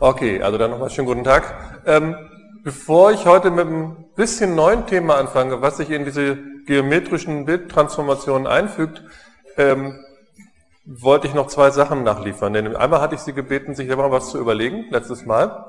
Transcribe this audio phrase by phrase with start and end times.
[0.00, 1.82] Okay, also dann nochmal schönen guten Tag.
[1.84, 2.14] Ähm,
[2.62, 8.46] bevor ich heute mit einem bisschen neuen Thema anfange, was sich in diese geometrischen Bildtransformationen
[8.46, 9.02] einfügt,
[9.56, 9.98] ähm,
[10.84, 12.52] wollte ich noch zwei Sachen nachliefern.
[12.52, 15.68] Denn einmal hatte ich Sie gebeten, sich selber was zu überlegen, letztes Mal.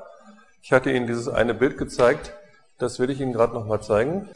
[0.62, 2.32] Ich hatte Ihnen dieses eine Bild gezeigt,
[2.78, 4.28] das will ich Ihnen gerade nochmal zeigen.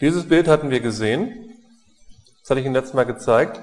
[0.00, 1.50] Dieses Bild hatten wir gesehen,
[2.40, 3.60] das hatte ich Ihnen letztes Mal gezeigt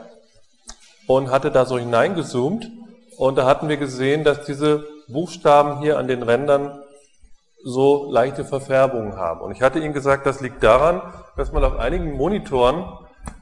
[1.07, 2.69] und hatte da so hineingezoomt
[3.19, 6.81] und da hatten wir gesehen, dass diese Buchstaben hier an den Rändern
[7.61, 9.41] so leichte Verfärbungen haben.
[9.41, 11.01] Und ich hatte Ihnen gesagt, das liegt daran,
[11.35, 12.85] dass man auf einigen Monitoren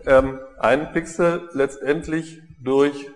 [0.08, 3.08] ähm, einen Pixel letztendlich durch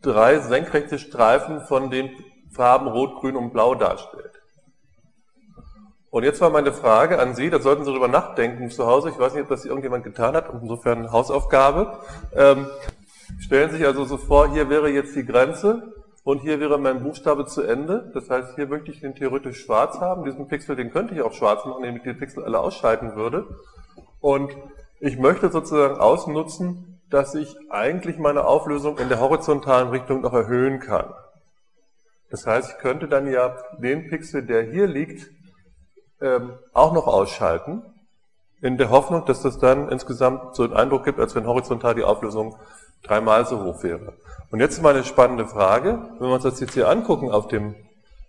[0.00, 2.10] drei senkrechte Streifen von den
[2.52, 4.30] Farben Rot, Grün und Blau darstellt.
[6.10, 9.08] Und jetzt war meine Frage an Sie, da sollten Sie darüber nachdenken zu Hause.
[9.10, 11.98] Ich weiß nicht, ob das irgendjemand getan hat, insofern Hausaufgabe.
[12.36, 12.68] Ähm,
[13.40, 15.92] stellen Sie sich also so vor, hier wäre jetzt die Grenze
[16.24, 18.10] und hier wäre mein Buchstabe zu Ende.
[18.14, 20.24] Das heißt, hier möchte ich den theoretisch schwarz haben.
[20.24, 23.46] Diesen Pixel, den könnte ich auch schwarz machen, indem ich die Pixel alle ausschalten würde.
[24.20, 24.56] Und
[25.00, 30.80] ich möchte sozusagen ausnutzen, dass ich eigentlich meine Auflösung in der horizontalen Richtung noch erhöhen
[30.80, 31.12] kann.
[32.30, 35.30] Das heißt, ich könnte dann ja den Pixel, der hier liegt,
[36.20, 37.82] ähm, auch noch ausschalten,
[38.60, 42.02] in der Hoffnung, dass das dann insgesamt so einen Eindruck gibt, als wenn horizontal die
[42.02, 42.56] Auflösung
[43.04, 44.14] dreimal so hoch wäre.
[44.50, 47.74] Und jetzt mal eine spannende Frage, wenn wir uns das jetzt hier angucken auf dem,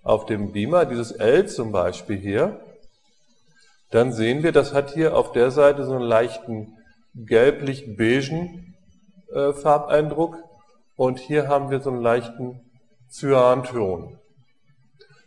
[0.04, 2.60] auf dem Beamer, dieses L zum Beispiel hier,
[3.92, 6.78] dann sehen wir, das hat hier auf der Seite so einen leichten
[7.16, 8.76] gelblich-beigen
[9.34, 10.38] äh, Farbeindruck
[10.96, 12.60] und hier haben wir so einen leichten
[13.10, 14.18] Cyanton.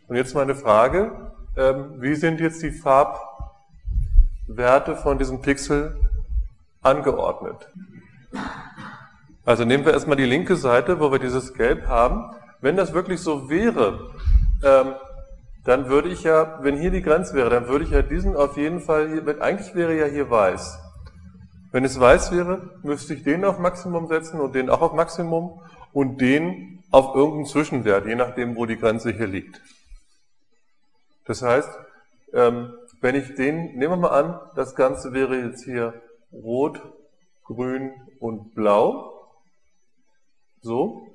[0.07, 3.25] Und jetzt meine Frage, ähm, wie sind jetzt die Farbwerte
[4.95, 5.99] von diesem Pixel
[6.81, 7.69] angeordnet?
[9.49, 12.35] Also nehmen wir erstmal die linke Seite, wo wir dieses Gelb haben.
[12.61, 14.11] Wenn das wirklich so wäre,
[14.63, 14.93] ähm,
[15.65, 18.57] dann würde ich ja, wenn hier die Grenze wäre, dann würde ich ja diesen auf
[18.57, 20.77] jeden Fall, hier, eigentlich wäre ja hier weiß.
[21.71, 25.59] Wenn es weiß wäre, müsste ich den auf Maximum setzen und den auch auf Maximum
[25.93, 29.59] und den auf irgendeinen Zwischenwert, je nachdem, wo die Grenze hier liegt.
[31.25, 31.71] Das heißt,
[32.35, 35.99] ähm, wenn ich den, nehmen wir mal an, das Ganze wäre jetzt hier
[36.31, 36.79] rot,
[37.45, 39.15] grün und blau.
[40.61, 41.07] So.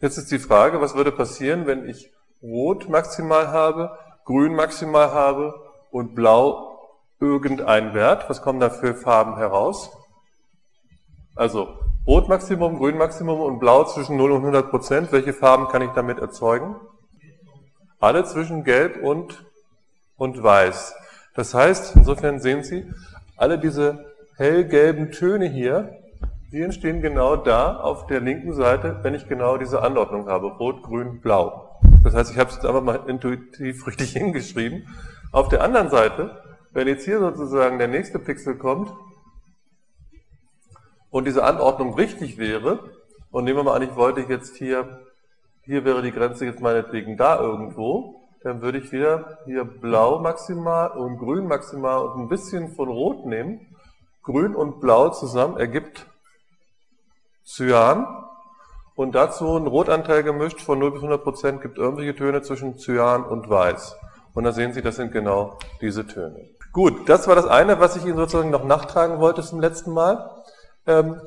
[0.00, 2.10] Jetzt ist die Frage, was würde passieren, wenn ich
[2.42, 5.54] Rot maximal habe, Grün maximal habe
[5.90, 8.28] und Blau irgendein Wert.
[8.28, 9.90] Was kommen da für Farben heraus?
[11.34, 11.68] Also
[12.06, 15.12] Rot Maximum, Grün Maximum und Blau zwischen 0 und 100 Prozent.
[15.12, 16.76] Welche Farben kann ich damit erzeugen?
[17.98, 19.44] Alle zwischen Gelb und,
[20.16, 20.94] und Weiß.
[21.34, 22.90] Das heißt, insofern sehen Sie,
[23.36, 25.98] alle diese hellgelben Töne hier
[26.56, 30.46] die entstehen genau da auf der linken Seite, wenn ich genau diese Anordnung habe.
[30.46, 31.78] Rot, Grün, Blau.
[32.02, 34.88] Das heißt, ich habe es jetzt einfach mal intuitiv richtig hingeschrieben.
[35.32, 38.90] Auf der anderen Seite, wenn jetzt hier sozusagen der nächste Pixel kommt
[41.10, 42.78] und diese Anordnung richtig wäre,
[43.30, 45.00] und nehmen wir mal an, ich wollte jetzt hier,
[45.60, 50.92] hier wäre die Grenze jetzt meinetwegen da irgendwo, dann würde ich wieder hier blau maximal
[50.92, 53.76] und grün maximal und ein bisschen von rot nehmen.
[54.22, 56.06] Grün und blau zusammen ergibt
[57.46, 58.06] Cyan
[58.96, 63.24] und dazu ein Rotanteil gemischt von 0 bis 100 Prozent gibt irgendwelche Töne zwischen Cyan
[63.24, 63.96] und Weiß.
[64.34, 66.50] Und da sehen Sie, das sind genau diese Töne.
[66.72, 70.30] Gut, das war das eine, was ich Ihnen sozusagen noch nachtragen wollte zum letzten Mal.
[70.86, 71.20] Ähm,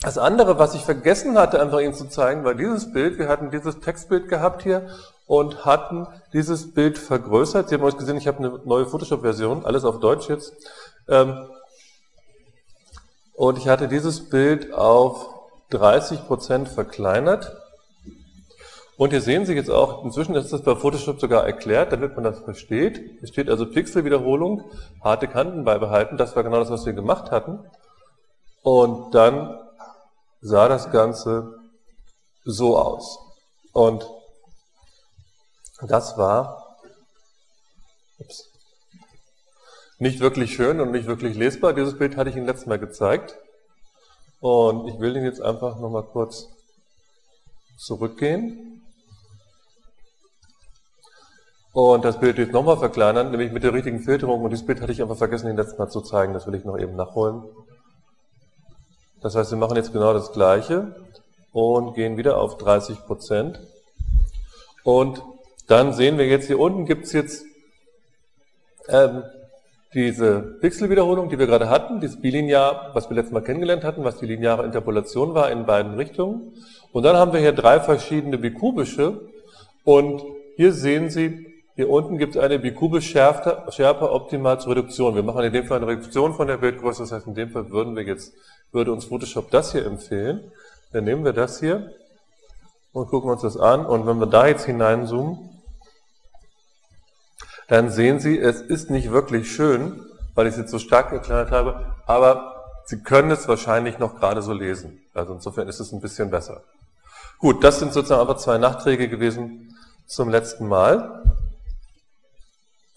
[0.00, 3.18] das andere, was ich vergessen hatte, einfach Ihnen zu zeigen, war dieses Bild.
[3.18, 4.86] Wir hatten dieses Textbild gehabt hier
[5.26, 7.68] und hatten dieses Bild vergrößert.
[7.68, 10.52] Sie haben euch gesehen, ich habe eine neue Photoshop-Version, alles auf Deutsch jetzt.
[11.08, 11.48] Ähm,
[13.34, 15.28] und ich hatte dieses Bild auf
[15.70, 17.52] 30% verkleinert.
[18.96, 22.22] Und hier sehen Sie jetzt auch, inzwischen ist das bei Photoshop sogar erklärt, damit man
[22.22, 23.20] das versteht.
[23.22, 24.70] Es steht also Pixelwiederholung,
[25.02, 26.16] harte Kanten beibehalten.
[26.16, 27.58] Das war genau das, was wir gemacht hatten.
[28.62, 29.58] Und dann
[30.40, 31.58] sah das Ganze
[32.44, 33.18] so aus.
[33.72, 34.08] Und
[35.80, 36.78] das war,
[38.18, 38.53] ups,
[40.04, 41.72] nicht wirklich schön und nicht wirklich lesbar.
[41.72, 43.38] Dieses Bild hatte ich Ihnen letztes Mal gezeigt.
[44.40, 46.50] Und ich will Ihnen jetzt einfach nochmal kurz
[47.78, 48.82] zurückgehen.
[51.72, 54.42] Und das Bild jetzt nochmal verkleinern, nämlich mit der richtigen Filterung.
[54.42, 56.34] Und dieses Bild hatte ich einfach vergessen, Ihnen letztes Mal zu zeigen.
[56.34, 57.42] Das will ich noch eben nachholen.
[59.22, 60.94] Das heißt, wir machen jetzt genau das Gleiche
[61.52, 63.58] und gehen wieder auf 30 Prozent.
[64.82, 65.22] Und
[65.66, 67.46] dann sehen wir jetzt, hier unten gibt es jetzt
[68.88, 69.22] ähm,
[69.94, 74.18] diese Pixelwiederholung, die wir gerade hatten, dieses Bilinear, was wir letztes Mal kennengelernt hatten, was
[74.18, 76.52] die lineare Interpolation war in beiden Richtungen.
[76.92, 79.20] Und dann haben wir hier drei verschiedene bikubische.
[79.84, 80.22] Und
[80.56, 81.46] hier sehen Sie,
[81.76, 85.14] hier unten gibt es eine bikubisch Schärfe, Schärfe optimal zur Reduktion.
[85.14, 87.70] Wir machen in dem Fall eine Reduktion von der Bildgröße, das heißt in dem Fall
[87.70, 88.32] würden wir jetzt,
[88.72, 90.52] würde uns Photoshop das hier empfehlen.
[90.92, 91.90] Dann nehmen wir das hier
[92.92, 93.86] und gucken uns das an.
[93.86, 95.53] Und wenn wir da jetzt hineinzoomen,
[97.68, 101.50] dann sehen Sie, es ist nicht wirklich schön, weil ich es jetzt so stark erklärt
[101.50, 102.50] habe, aber
[102.86, 105.00] Sie können es wahrscheinlich noch gerade so lesen.
[105.14, 106.62] Also insofern ist es ein bisschen besser.
[107.38, 109.74] Gut, das sind sozusagen aber zwei Nachträge gewesen
[110.06, 111.22] zum letzten Mal.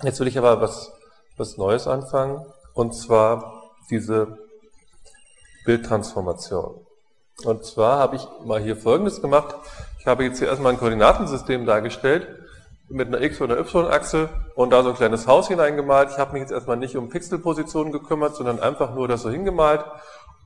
[0.03, 0.91] Jetzt will ich aber was,
[1.37, 4.37] was Neues anfangen, und zwar diese
[5.65, 6.85] Bildtransformation.
[7.43, 9.55] Und zwar habe ich mal hier Folgendes gemacht.
[9.99, 12.27] Ich habe jetzt hier erstmal ein Koordinatensystem dargestellt
[12.89, 16.11] mit einer X- oder Y-Achse und da so ein kleines Haus hineingemalt.
[16.11, 19.83] Ich habe mich jetzt erstmal nicht um Pixelpositionen gekümmert, sondern einfach nur das so hingemalt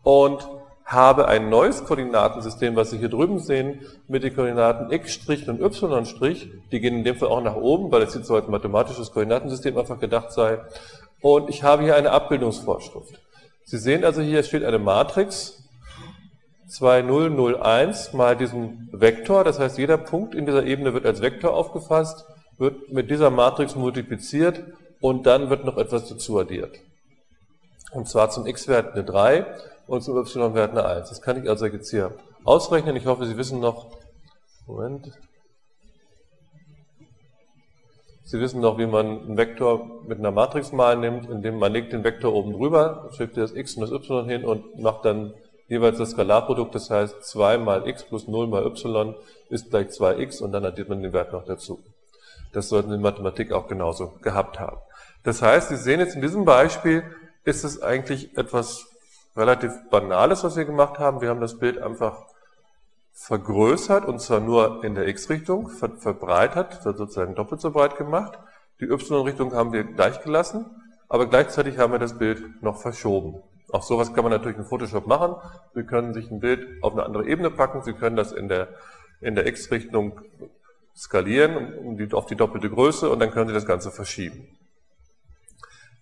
[0.03, 0.47] und
[0.85, 6.51] habe ein neues Koordinatensystem, was Sie hier drüben sehen, mit den Koordinaten x' und y'.
[6.71, 9.77] Die gehen in dem Fall auch nach oben, weil es jetzt so als mathematisches Koordinatensystem
[9.77, 10.59] einfach gedacht sei.
[11.21, 13.19] Und ich habe hier eine Abbildungsvorschrift.
[13.63, 15.60] Sie sehen also hier steht eine Matrix
[16.71, 22.25] 2001 mal diesen Vektor, das heißt jeder Punkt in dieser Ebene wird als Vektor aufgefasst,
[22.57, 24.63] wird mit dieser Matrix multipliziert
[25.01, 26.79] und dann wird noch etwas dazu addiert.
[27.91, 29.45] Und zwar zum x-Wert eine 3
[29.87, 31.09] und zum y-Wert eine 1.
[31.09, 32.15] Das kann ich also jetzt hier
[32.45, 32.95] ausrechnen.
[32.95, 33.97] Ich hoffe, Sie wissen noch,
[34.65, 35.11] Moment,
[38.23, 41.91] Sie wissen noch, wie man einen Vektor mit einer Matrix mal nimmt, indem man legt
[41.91, 45.33] den Vektor oben drüber, schickt das x und das y hin und macht dann
[45.71, 49.15] jeweils das Skalarprodukt, das heißt 2 mal x plus 0 mal y
[49.49, 51.79] ist gleich 2x und dann addiert man den Wert noch dazu.
[52.51, 54.77] Das sollten Sie in Mathematik auch genauso gehabt haben.
[55.23, 57.03] Das heißt, Sie sehen jetzt in diesem Beispiel,
[57.45, 58.85] ist es eigentlich etwas
[59.37, 61.21] relativ Banales, was wir gemacht haben.
[61.21, 62.25] Wir haben das Bild einfach
[63.13, 68.37] vergrößert und zwar nur in der x-Richtung, ver verbreitert, sozusagen doppelt so breit gemacht.
[68.81, 70.65] Die y-Richtung haben wir gleich gelassen,
[71.07, 73.41] aber gleichzeitig haben wir das Bild noch verschoben.
[73.71, 75.35] Auch sowas kann man natürlich in Photoshop machen.
[75.73, 77.81] Sie können sich ein Bild auf eine andere Ebene packen.
[77.83, 78.69] Sie können das in der,
[79.21, 80.19] in der X-Richtung
[80.95, 84.47] skalieren um die, auf die doppelte Größe und dann können Sie das Ganze verschieben.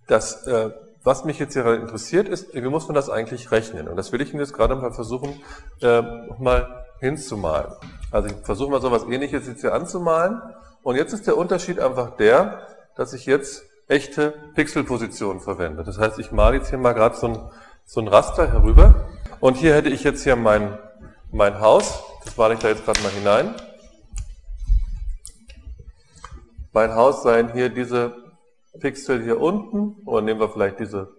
[0.07, 0.71] Das, äh,
[1.03, 3.87] was mich jetzt hier interessiert ist, wie muss man das eigentlich rechnen?
[3.87, 5.41] Und das will ich Ihnen jetzt gerade mal versuchen,
[5.81, 6.01] äh,
[6.39, 7.73] mal hinzumalen.
[8.11, 10.41] Also ich versuche mal so etwas ähnliches jetzt hier anzumalen.
[10.81, 15.83] Und jetzt ist der Unterschied einfach der, dass ich jetzt echte Pixelpositionen verwende.
[15.83, 17.51] Das heißt, ich male jetzt hier mal gerade so ein,
[17.85, 19.09] so ein Raster herüber
[19.39, 20.77] und hier hätte ich jetzt hier mein,
[21.31, 23.55] mein Haus, das male ich da jetzt gerade mal hinein.
[26.71, 28.15] Mein Haus seien hier diese
[28.79, 31.09] Pixel hier unten, oder nehmen wir vielleicht diese,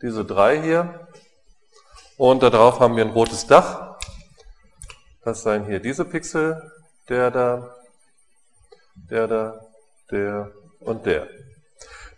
[0.00, 1.06] diese drei hier.
[2.16, 3.98] Und darauf haben wir ein rotes Dach.
[5.22, 6.72] Das seien hier diese Pixel,
[7.10, 7.74] der da,
[8.94, 9.60] der da,
[10.10, 11.28] der und der.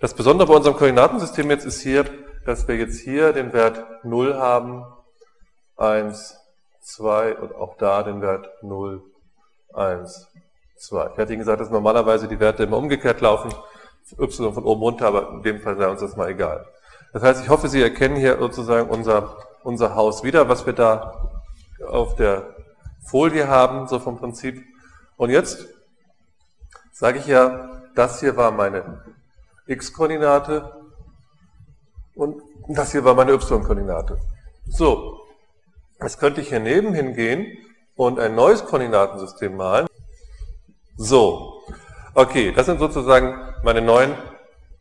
[0.01, 2.05] Das Besondere bei unserem Koordinatensystem jetzt ist hier,
[2.47, 4.85] dass wir jetzt hier den Wert 0 haben,
[5.77, 6.39] 1,
[6.83, 9.03] 2 und auch da den Wert 0,
[9.75, 10.29] 1,
[10.77, 11.11] 2.
[11.13, 13.53] Ich hatte Ihnen gesagt, dass normalerweise die Werte immer umgekehrt laufen,
[14.17, 16.65] y von oben runter, aber in dem Fall sei uns das mal egal.
[17.13, 21.29] Das heißt, ich hoffe, Sie erkennen hier sozusagen unser, unser Haus wieder, was wir da
[21.85, 22.55] auf der
[23.05, 24.65] Folie haben, so vom Prinzip.
[25.17, 25.67] Und jetzt
[26.93, 29.03] sage ich ja, das hier war meine
[29.69, 30.75] x-Koordinate
[32.15, 34.19] und das hier war meine y-Koordinate.
[34.67, 35.21] So,
[36.03, 37.47] jetzt könnte ich hier neben hingehen
[37.95, 39.87] und ein neues Koordinatensystem malen.
[40.97, 41.63] So,
[42.15, 44.15] okay, das sind sozusagen meine neuen,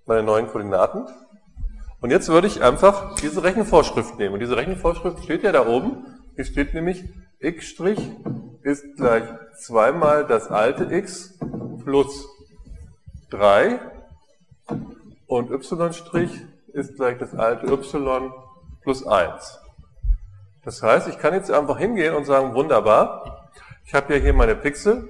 [0.05, 1.05] meine neuen Koordinaten.
[1.99, 4.35] Und jetzt würde ich einfach diese Rechenvorschrift nehmen.
[4.35, 6.05] Und diese Rechenvorschrift steht ja da oben.
[6.35, 7.03] Hier steht nämlich
[7.39, 7.75] x'
[8.63, 9.23] ist gleich
[9.59, 11.37] zweimal das alte x
[11.83, 12.27] plus
[13.29, 13.79] 3
[15.27, 16.29] und y'
[16.73, 18.31] ist gleich das alte y
[18.81, 19.59] plus 1.
[20.63, 23.49] Das heißt, ich kann jetzt einfach hingehen und sagen, wunderbar,
[23.85, 25.09] ich habe ja hier meine Pixel.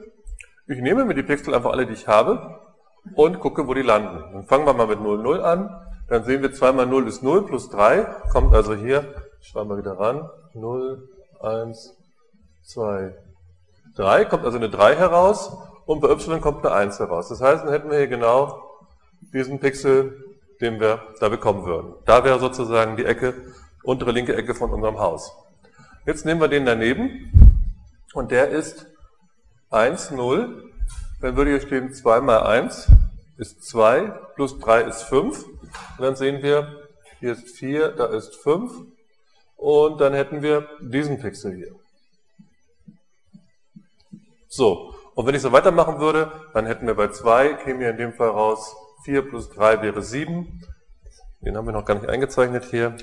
[0.67, 2.59] Ich nehme mir die Pixel einfach alle, die ich habe
[3.15, 4.23] und gucke, wo die landen.
[4.33, 5.69] Dann fangen wir mal mit 0, 0 an.
[6.09, 8.03] Dann sehen wir 2 mal 0 ist 0 plus 3.
[8.31, 11.09] Kommt also hier, schreiben wir wieder ran, 0,
[11.41, 11.97] 1,
[12.63, 13.15] 2,
[13.95, 14.25] 3.
[14.25, 17.29] Kommt also eine 3 heraus und bei y kommt eine 1 heraus.
[17.29, 18.66] Das heißt, dann hätten wir hier genau
[19.21, 20.23] diesen Pixel,
[20.61, 21.93] den wir da bekommen würden.
[22.05, 23.33] Da wäre sozusagen die Ecke,
[23.83, 25.31] untere linke Ecke von unserem Haus.
[26.05, 27.31] Jetzt nehmen wir den daneben
[28.13, 28.87] und der ist
[29.69, 30.71] 1, 0.
[31.21, 32.91] Dann würde hier stehen 2 mal 1,
[33.37, 35.45] ist 2, plus 3 ist 5.
[35.45, 35.59] Und
[35.99, 36.87] dann sehen wir,
[37.19, 38.71] hier ist 4, da ist 5.
[39.57, 41.71] Und dann hätten wir diesen Pixel hier.
[44.47, 47.97] So, und wenn ich so weitermachen würde, dann hätten wir bei 2, käme hier in
[47.97, 48.75] dem Fall raus,
[49.07, 50.61] 4 plus 3 wäre 7.
[51.39, 52.97] Den haben wir noch gar nicht eingezeichnet hier.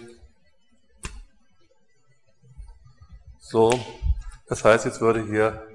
[3.39, 3.73] So,
[4.47, 5.67] das heißt, jetzt würde hier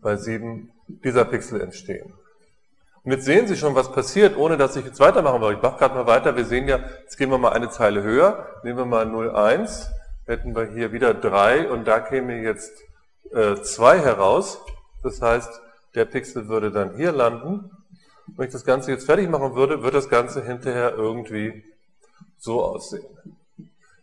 [0.00, 0.72] bei 7
[1.04, 2.14] dieser Pixel entstehen.
[3.04, 5.52] Und jetzt sehen Sie schon, was passiert, ohne dass ich jetzt weitermachen will.
[5.52, 6.34] Ich mache gerade mal weiter.
[6.34, 8.46] Wir sehen ja, jetzt gehen wir mal eine Zeile höher.
[8.64, 9.88] Nehmen wir mal 0,1.
[10.24, 12.72] Hätten wir hier wieder 3 und da käme jetzt
[13.34, 14.64] äh, 2 heraus.
[15.02, 15.60] Das heißt,
[15.94, 17.70] der Pixel würde dann hier landen.
[18.36, 21.64] Wenn ich das Ganze jetzt fertig machen würde, würde das Ganze hinterher irgendwie
[22.38, 23.04] so aussehen.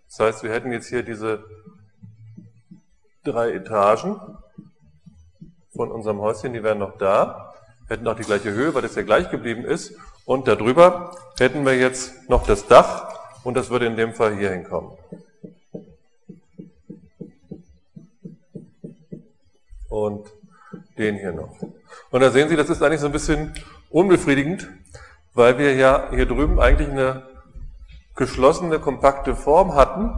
[0.07, 1.43] Das heißt, wir hätten jetzt hier diese
[3.23, 4.19] drei Etagen
[5.75, 7.53] von unserem Häuschen, die wären noch da,
[7.87, 9.95] hätten auch die gleiche Höhe, weil das ja gleich geblieben ist.
[10.25, 14.51] Und darüber hätten wir jetzt noch das Dach und das würde in dem Fall hier
[14.51, 14.91] hinkommen.
[19.89, 20.29] Und
[20.97, 21.57] den hier noch.
[22.11, 23.53] Und da sehen Sie, das ist eigentlich so ein bisschen
[23.89, 24.67] unbefriedigend,
[25.33, 27.23] weil wir ja hier drüben eigentlich eine
[28.15, 30.11] geschlossene, kompakte Form hatten.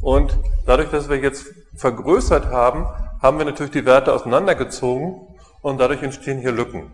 [0.00, 2.86] Und dadurch, dass wir jetzt vergrößert haben,
[3.22, 5.16] haben wir natürlich die Werte auseinandergezogen
[5.62, 6.92] und dadurch entstehen hier Lücken.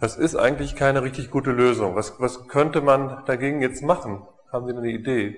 [0.00, 1.94] Das ist eigentlich keine richtig gute Lösung.
[1.94, 4.22] Was, was könnte man dagegen jetzt machen?
[4.50, 5.36] Haben Sie eine Idee?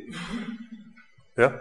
[1.37, 1.61] Ja?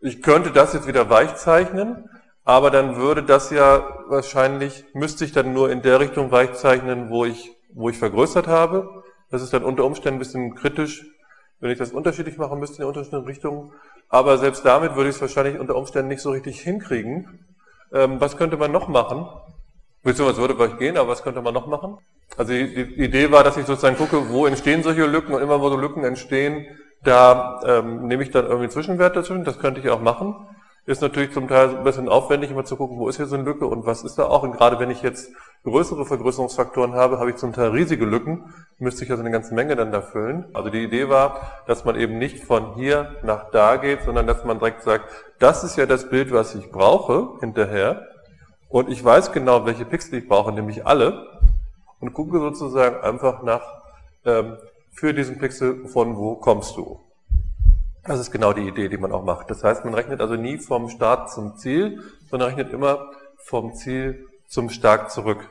[0.00, 2.08] Ich könnte das jetzt wieder weich zeichnen,
[2.44, 7.08] aber dann würde das ja wahrscheinlich, müsste ich dann nur in der Richtung weich zeichnen,
[7.10, 9.02] wo ich, wo ich vergrößert habe.
[9.30, 11.06] Das ist dann unter Umständen ein bisschen kritisch,
[11.60, 13.72] wenn ich das unterschiedlich machen müsste in unterschiedlichen Richtungen.
[14.10, 17.46] Aber selbst damit würde ich es wahrscheinlich unter Umständen nicht so richtig hinkriegen.
[17.92, 19.26] Ähm, was könnte man noch machen?
[20.02, 21.96] Beziehungsweise würde vielleicht gehen, aber was könnte man noch machen?
[22.36, 25.60] Also die, die, Idee war, dass ich sozusagen gucke, wo entstehen solche Lücken und immer
[25.62, 26.66] wo so Lücken entstehen,
[27.02, 30.34] da ähm, nehme ich dann irgendwie einen Zwischenwert dazwischen, das könnte ich auch machen.
[30.86, 33.44] Ist natürlich zum Teil ein bisschen aufwendig, immer zu gucken, wo ist hier so eine
[33.44, 34.42] Lücke und was ist da auch.
[34.42, 35.32] Und gerade wenn ich jetzt
[35.64, 39.76] größere Vergrößerungsfaktoren habe, habe ich zum Teil riesige Lücken, müsste ich also eine ganze Menge
[39.76, 40.44] dann da füllen.
[40.52, 44.44] Also die Idee war, dass man eben nicht von hier nach da geht, sondern dass
[44.44, 48.06] man direkt sagt, das ist ja das Bild, was ich brauche hinterher.
[48.68, 51.26] Und ich weiß genau, welche Pixel ich brauche, nämlich alle.
[52.00, 53.62] Und gucke sozusagen einfach nach,
[54.26, 54.58] ähm,
[54.92, 57.00] für diesen Pixel, von wo kommst du.
[58.06, 59.50] Das ist genau die Idee, die man auch macht.
[59.50, 64.26] Das heißt, man rechnet also nie vom Start zum Ziel, sondern rechnet immer vom Ziel
[64.46, 65.50] zum Start zurück.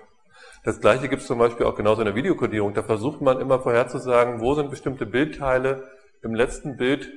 [0.63, 2.75] Das gleiche gibt es zum Beispiel auch genauso in der Videokodierung.
[2.75, 5.83] Da versucht man immer vorherzusagen, wo sind bestimmte Bildteile
[6.21, 7.11] im letzten Bild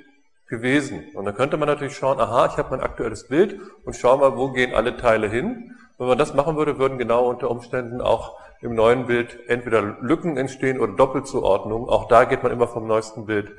[0.48, 1.04] gewesen.
[1.14, 4.36] Und dann könnte man natürlich schauen, aha, ich habe mein aktuelles Bild und schau mal,
[4.38, 5.76] wo gehen alle Teile hin.
[5.98, 10.38] Wenn man das machen würde, würden genau unter Umständen auch im neuen Bild entweder Lücken
[10.38, 11.90] entstehen oder Doppelzuordnungen.
[11.90, 13.52] Auch da geht man immer vom neuesten Bild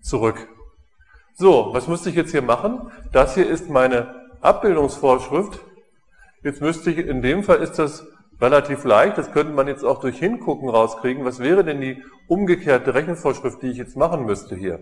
[0.00, 0.48] zurück.
[1.34, 2.92] So, was müsste ich jetzt hier machen?
[3.12, 5.60] Das hier ist meine Abbildungsvorschrift.
[6.42, 8.06] Jetzt müsste ich, in dem Fall ist das
[8.40, 11.24] relativ leicht, das könnte man jetzt auch durch Hingucken rauskriegen.
[11.24, 14.80] Was wäre denn die umgekehrte Rechenvorschrift, die ich jetzt machen müsste hier?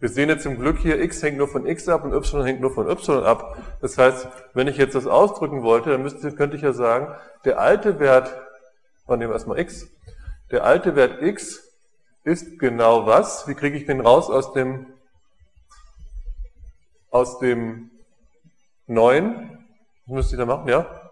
[0.00, 2.60] Wir sehen jetzt zum Glück hier, x hängt nur von x ab und y hängt
[2.60, 3.56] nur von y ab.
[3.80, 7.60] Das heißt, wenn ich jetzt das ausdrücken wollte, dann müsste, könnte ich ja sagen, der
[7.60, 8.36] alte Wert,
[9.06, 9.86] wir nehmen erstmal x,
[10.50, 11.62] der alte Wert x
[12.24, 13.46] ist genau was?
[13.46, 14.86] Wie kriege ich den raus aus dem
[17.12, 17.90] aus dem
[18.88, 19.64] neuen,
[20.06, 21.10] was müsste ich da machen, ja?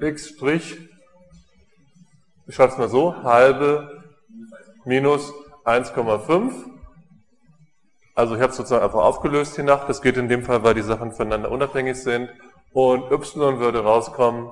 [0.00, 0.78] x Strich,
[2.46, 4.04] ich schreibe es mal so, halbe
[4.84, 5.32] minus
[5.64, 6.52] 1,5.
[8.14, 9.86] Also ich habe es sozusagen einfach aufgelöst hier nach.
[9.86, 12.30] Das geht in dem Fall, weil die Sachen voneinander unabhängig sind.
[12.72, 14.50] Und y würde rauskommen,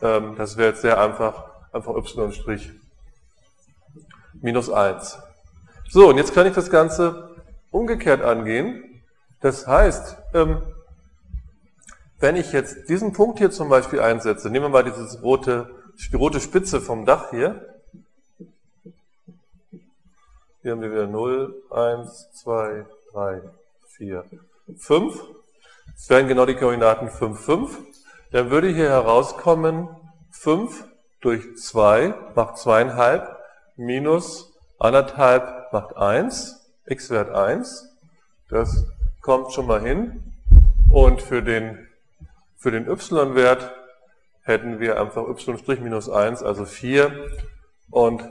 [0.00, 2.70] ähm, das wäre jetzt sehr einfach, einfach y' Strich
[4.40, 5.18] minus 1.
[5.88, 7.36] So, und jetzt kann ich das Ganze
[7.70, 9.02] umgekehrt angehen.
[9.40, 10.62] Das heißt, ähm,
[12.18, 15.70] wenn ich jetzt diesen Punkt hier zum Beispiel einsetze, nehmen wir mal dieses rote,
[16.10, 17.74] die rote Spitze vom Dach hier.
[20.62, 23.42] Hier haben wir wieder 0, 1, 2, 3,
[23.88, 24.24] 4,
[24.78, 25.22] 5.
[25.94, 27.78] Das wären genau die Koordinaten 5, 5.
[28.32, 29.88] Dann würde hier herauskommen
[30.30, 30.84] 5
[31.20, 33.28] durch 2 macht 2,5
[33.76, 37.90] minus 1,5 macht 1, x-Wert 1.
[38.48, 38.86] Das
[39.20, 40.32] kommt schon mal hin.
[40.90, 41.86] Und für den,
[42.56, 43.74] für den y-Wert
[44.42, 47.10] hätten wir einfach y' minus 1, also 4.
[47.90, 48.22] Und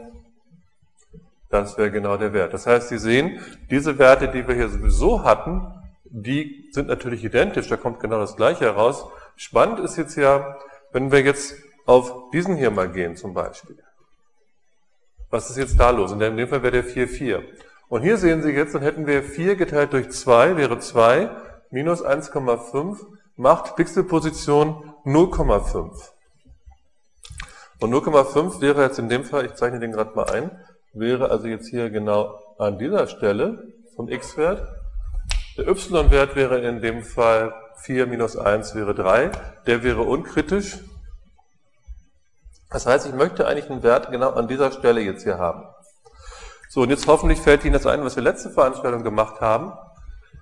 [1.50, 2.54] das wäre genau der Wert.
[2.54, 5.68] Das heißt, Sie sehen, diese Werte, die wir hier sowieso hatten,
[6.06, 9.06] die sind natürlich identisch, da kommt genau das gleiche heraus.
[9.36, 10.58] Spannend ist jetzt ja,
[10.94, 13.78] wenn wir jetzt auf diesen hier mal gehen zum Beispiel.
[15.34, 16.12] Was ist jetzt da los?
[16.12, 17.42] In dem Fall wäre der 4, 4.
[17.90, 21.28] Und hier sehen Sie jetzt, dann hätten wir 4 geteilt durch 2, wäre 2,
[21.72, 22.98] minus 1,5
[23.36, 25.90] macht Pixelposition 0,5.
[27.80, 30.52] Und 0,5 wäre jetzt in dem Fall, ich zeichne den gerade mal ein,
[30.94, 34.62] wäre also jetzt hier genau an dieser Stelle vom x-Wert.
[35.58, 39.32] Der y-Wert wäre in dem Fall 4 minus 1 wäre 3.
[39.66, 40.78] Der wäre unkritisch.
[42.74, 45.64] Das heißt, ich möchte eigentlich einen Wert genau an dieser Stelle jetzt hier haben.
[46.70, 49.74] So, und jetzt hoffentlich fällt Ihnen das ein, was wir letzte Veranstaltung gemacht haben.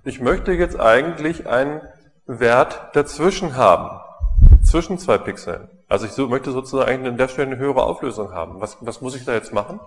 [0.06, 1.82] Ich möchte jetzt eigentlich einen
[2.26, 4.00] Wert dazwischen haben.
[4.64, 5.70] Zwischen zwei Pixeln.
[5.90, 8.62] Also ich möchte sozusagen an der Stelle eine höhere Auflösung haben.
[8.62, 9.82] Was, was muss ich da jetzt machen?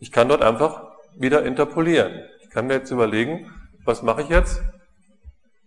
[0.00, 0.82] Ich kann dort einfach
[1.16, 2.24] wieder interpolieren.
[2.42, 3.52] Ich kann mir jetzt überlegen,
[3.84, 4.60] was mache ich jetzt?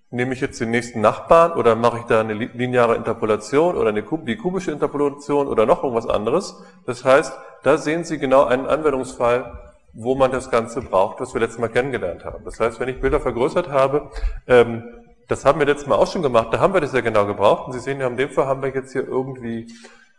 [0.09, 4.03] Nehme ich jetzt den nächsten Nachbarn oder mache ich da eine lineare Interpolation oder eine,
[4.03, 6.63] die kubische Interpolation oder noch irgendwas anderes?
[6.85, 9.59] Das heißt, da sehen Sie genau einen Anwendungsfall,
[9.91, 12.45] wo man das Ganze braucht, was wir letztes Mal kennengelernt haben.
[12.45, 14.09] Das heißt, wenn ich Bilder vergrößert habe,
[14.47, 14.83] ähm,
[15.27, 17.67] das haben wir letztes Mal auch schon gemacht, da haben wir das ja genau gebraucht.
[17.67, 19.67] Und Sie sehen ja, in dem Fall haben wir jetzt hier irgendwie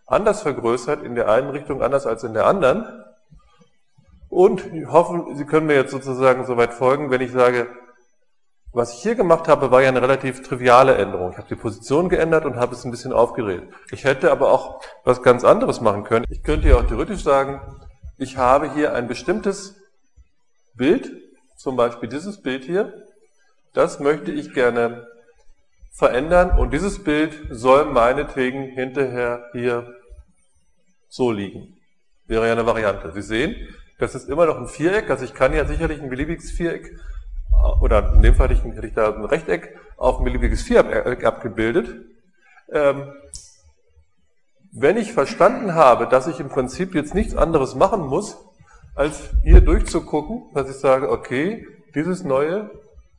[0.07, 2.85] anders vergrößert, in der einen Richtung anders als in der anderen.
[4.29, 7.69] Und hoffen, Sie können mir jetzt sozusagen soweit folgen, wenn ich sage,
[8.73, 11.33] was ich hier gemacht habe, war ja eine relativ triviale Änderung.
[11.33, 13.63] Ich habe die Position geändert und habe es ein bisschen aufgedreht.
[13.91, 16.27] Ich hätte aber auch was ganz anderes machen können.
[16.29, 17.61] Ich könnte ja auch theoretisch sagen,
[18.19, 19.77] ich habe hier ein bestimmtes
[20.75, 21.11] Bild,
[21.57, 22.93] zum Beispiel dieses Bild hier,
[23.73, 25.07] das möchte ich gerne
[25.93, 29.95] verändern und dieses Bild soll meinetwegen hinterher hier
[31.09, 31.77] so liegen.
[32.27, 33.13] Wäre ja eine Variante.
[33.13, 33.57] Sie sehen,
[33.99, 36.97] das ist immer noch ein Viereck, also ich kann ja sicherlich ein beliebiges Viereck,
[37.81, 42.05] oder in dem Fall hätte ich da ein Rechteck auf ein beliebiges Viereck abgebildet.
[42.73, 43.13] Ähm,
[44.73, 48.37] wenn ich verstanden habe, dass ich im Prinzip jetzt nichts anderes machen muss,
[48.95, 52.71] als hier durchzugucken, dass ich sage, okay, dieses neue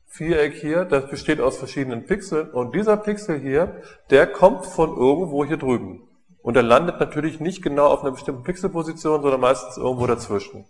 [0.06, 3.80] Viereck hier, das besteht aus verschiedenen Pixeln und dieser Pixel hier,
[4.10, 6.02] der kommt von irgendwo hier drüben.
[6.42, 10.64] Und er landet natürlich nicht genau auf einer bestimmten Pixelposition, sondern meistens irgendwo dazwischen.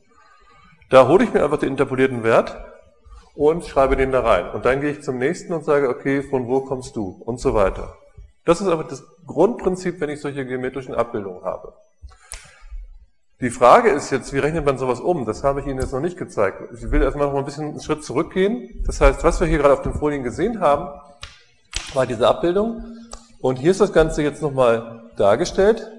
[0.90, 2.56] Da hole ich mir einfach den interpolierten Wert
[3.34, 4.50] und schreibe den da rein.
[4.50, 7.22] Und dann gehe ich zum nächsten und sage, okay, von wo kommst du?
[7.24, 7.96] Und so weiter.
[8.44, 11.74] Das ist aber das Grundprinzip, wenn ich solche geometrischen Abbildungen habe.
[13.40, 15.24] Die Frage ist jetzt, wie rechnet man sowas um?
[15.24, 16.60] Das habe ich Ihnen jetzt noch nicht gezeigt.
[16.74, 18.82] Ich will erstmal noch ein bisschen einen Schritt zurückgehen.
[18.86, 20.88] Das heißt, was wir hier gerade auf den Folien gesehen haben,
[21.94, 22.84] war diese Abbildung.
[23.40, 25.90] Und hier ist das Ganze jetzt nochmal dargestellt,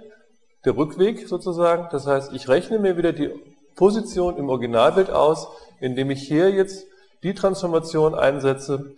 [0.65, 1.87] der Rückweg sozusagen.
[1.91, 3.31] Das heißt, ich rechne mir wieder die
[3.75, 5.47] Position im Originalbild aus,
[5.79, 6.85] indem ich hier jetzt
[7.23, 8.95] die Transformation einsetze,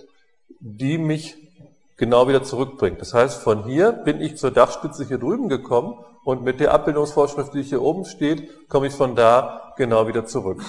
[0.59, 1.36] die mich
[1.97, 3.01] genau wieder zurückbringt.
[3.01, 7.53] Das heißt, von hier bin ich zur Dachspitze hier drüben gekommen und mit der Abbildungsvorschrift,
[7.53, 10.63] die hier oben steht, komme ich von da genau wieder zurück.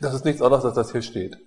[0.00, 1.38] Das ist nichts anderes, als das hier steht.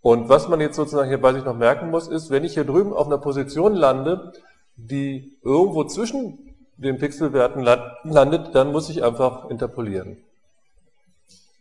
[0.00, 2.64] Und was man jetzt sozusagen hier bei sich noch merken muss, ist, wenn ich hier
[2.64, 4.32] drüben auf einer Position lande,
[4.76, 6.38] die irgendwo zwischen
[6.76, 10.18] den Pixelwerten landet, dann muss ich einfach interpolieren.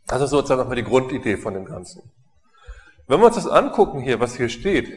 [0.05, 2.03] Das ist sozusagen nochmal die Grundidee von dem Ganzen.
[3.07, 4.91] Wenn wir uns das angucken hier, was hier steht,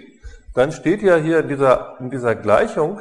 [0.55, 3.01] dann steht ja hier in dieser, in dieser Gleichung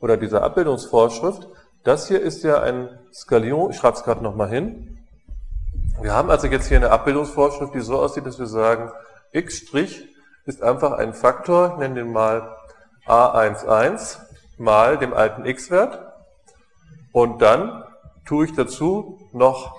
[0.00, 1.48] oder dieser Abbildungsvorschrift,
[1.82, 4.98] das hier ist ja ein Skalion, ich schreibe es gerade nochmal hin.
[6.02, 8.92] Wir haben also jetzt hier eine Abbildungsvorschrift, die so aussieht, dass wir sagen,
[9.32, 9.62] x'
[10.44, 12.54] ist einfach ein Faktor, ich nenne den mal
[13.06, 14.18] a11
[14.58, 16.00] mal dem alten x-Wert
[17.12, 17.82] und dann
[18.26, 19.74] tue ich dazu noch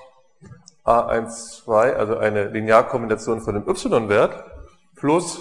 [0.90, 4.44] a12, also eine Linearkombination von dem y-Wert
[4.96, 5.40] plus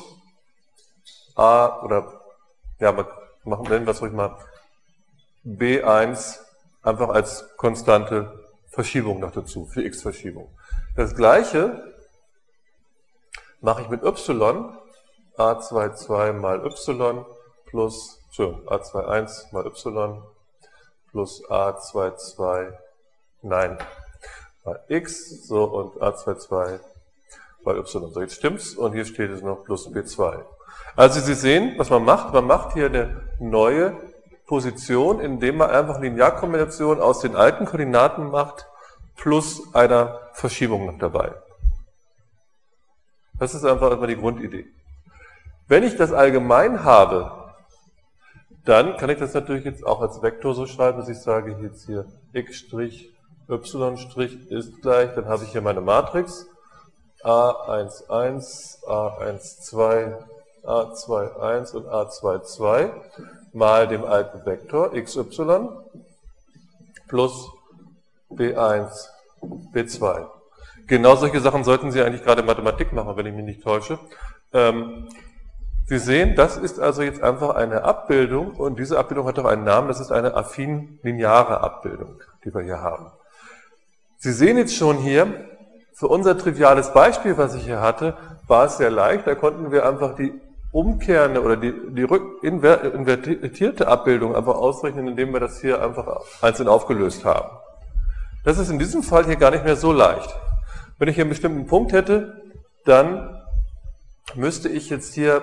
[1.37, 2.21] a oder
[2.81, 4.37] ja, machen, wir es ruhig mal
[5.47, 6.39] b1
[6.83, 10.55] einfach als konstante Verschiebung noch dazu, für x-Verschiebung.
[10.97, 11.95] Das gleiche
[13.61, 14.75] mache ich mit y,
[15.39, 17.25] a22 mal y
[17.65, 20.23] plus a21 mal y
[21.11, 22.73] plus a22,
[23.43, 23.79] nein,
[24.68, 26.81] mal x, so und a22
[27.64, 28.12] mal y.
[28.12, 30.44] So, jetzt stimmt's und hier steht es noch plus b2.
[30.96, 33.96] Also Sie sehen, was man macht, man macht hier eine neue
[34.46, 38.66] Position, indem man einfach Linearkombination aus den alten Koordinaten macht,
[39.16, 41.35] plus einer Verschiebung noch dabei.
[43.38, 44.66] Das ist einfach immer die Grundidee.
[45.68, 47.54] Wenn ich das allgemein habe,
[48.64, 51.87] dann kann ich das natürlich jetzt auch als Vektor so schreiben, dass ich sage jetzt
[51.87, 52.64] hier x',
[53.49, 56.47] y' ist gleich, dann habe ich hier meine Matrix
[57.25, 58.11] a11,
[58.87, 60.17] a12,
[60.65, 62.91] a21 und a22
[63.53, 65.25] mal dem alten Vektor xy
[67.09, 67.49] plus
[68.31, 69.09] b1,
[69.73, 70.27] b2.
[70.87, 73.99] Genau solche Sachen sollten Sie eigentlich gerade Mathematik machen, wenn ich mich nicht täusche.
[74.53, 75.09] Ähm,
[75.87, 79.65] Sie sehen, das ist also jetzt einfach eine Abbildung und diese Abbildung hat auch einen
[79.65, 83.11] Namen, das ist eine affin lineare Abbildung, die wir hier haben.
[84.20, 85.33] Sie sehen jetzt schon hier,
[85.94, 88.16] für unser triviales Beispiel, was ich hier hatte,
[88.48, 90.33] war es sehr leicht, da konnten wir einfach die
[90.72, 96.68] umkehrende oder die, die rück, invertierte Abbildung einfach ausrechnen, indem wir das hier einfach einzeln
[96.68, 97.48] aufgelöst haben.
[98.44, 100.37] Das ist in diesem Fall hier gar nicht mehr so leicht.
[100.98, 102.42] Wenn ich hier einen bestimmten Punkt hätte,
[102.85, 103.40] dann
[104.35, 105.42] müsste ich jetzt hier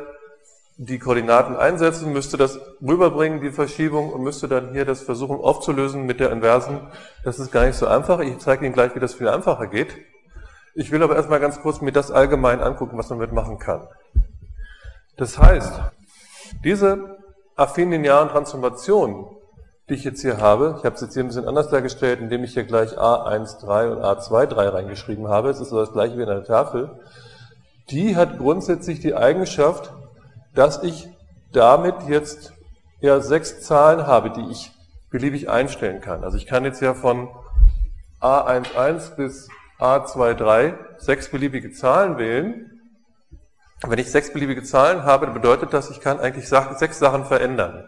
[0.77, 6.05] die Koordinaten einsetzen, müsste das rüberbringen, die Verschiebung, und müsste dann hier das versuchen aufzulösen
[6.05, 6.81] mit der Inversen.
[7.23, 8.19] Das ist gar nicht so einfach.
[8.19, 9.95] Ich zeige Ihnen gleich, wie das viel einfacher geht.
[10.73, 13.87] Ich will aber erstmal ganz kurz mir das allgemein angucken, was man damit machen kann.
[15.15, 15.79] Das heißt,
[16.65, 17.17] diese
[17.55, 19.27] affin linearen Transformationen,
[19.87, 22.43] die ich jetzt hier habe, ich habe es jetzt hier ein bisschen anders dargestellt, indem
[22.43, 26.27] ich hier gleich A13 und A23 reingeschrieben habe, es ist so das gleiche wie in
[26.27, 26.99] der Tafel,
[27.89, 29.93] die hat grundsätzlich die Eigenschaft,
[30.55, 31.07] dass ich
[31.53, 32.53] damit jetzt
[33.01, 34.71] ja sechs Zahlen habe, die ich
[35.11, 36.23] beliebig einstellen kann.
[36.23, 37.29] Also ich kann jetzt ja von
[38.21, 39.47] A11 bis
[39.79, 42.71] A23 sechs beliebige Zahlen wählen.
[43.85, 47.87] Wenn ich sechs beliebige Zahlen habe, dann bedeutet das, ich kann eigentlich sechs Sachen verändern.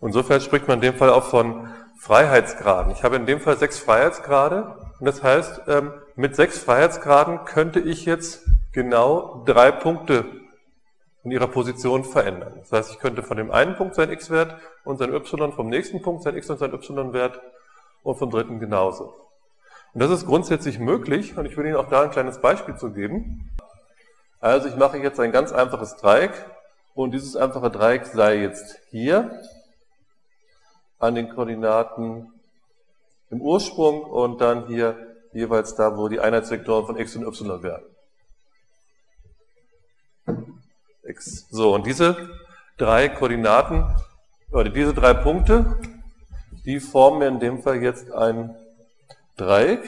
[0.00, 2.92] Insofern spricht man in dem Fall auch von Freiheitsgraden.
[2.92, 7.80] Ich habe in dem Fall sechs Freiheitsgrade und das heißt, ähm, mit sechs Freiheitsgraden könnte
[7.80, 8.42] ich jetzt
[8.72, 10.24] genau drei Punkte
[11.26, 12.52] in ihrer Position verändern.
[12.60, 16.00] Das heißt, ich könnte von dem einen Punkt sein x-Wert und sein y, vom nächsten
[16.00, 17.40] Punkt sein x und sein y-Wert
[18.04, 19.12] und vom dritten genauso.
[19.92, 22.92] Und das ist grundsätzlich möglich und ich will Ihnen auch da ein kleines Beispiel zu
[22.92, 23.50] geben.
[24.38, 26.30] Also ich mache jetzt ein ganz einfaches Dreieck
[26.94, 29.32] und dieses einfache Dreieck sei jetzt hier
[31.00, 32.32] an den Koordinaten
[33.30, 34.94] im Ursprung und dann hier
[35.32, 37.95] jeweils da, wo die Einheitsvektoren von x und y werden
[41.08, 41.46] x.
[41.50, 42.28] So, und diese
[42.76, 43.84] drei Koordinaten,
[44.50, 45.76] oder diese drei Punkte,
[46.64, 48.54] die formen wir in dem Fall jetzt ein
[49.36, 49.82] Dreieck.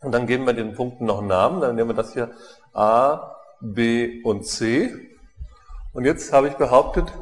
[0.00, 1.60] Und dann geben wir den Punkten noch Namen.
[1.60, 2.30] Dann nehmen wir das hier
[2.72, 4.92] A, B und C.
[5.92, 7.12] Und jetzt habe ich behauptet,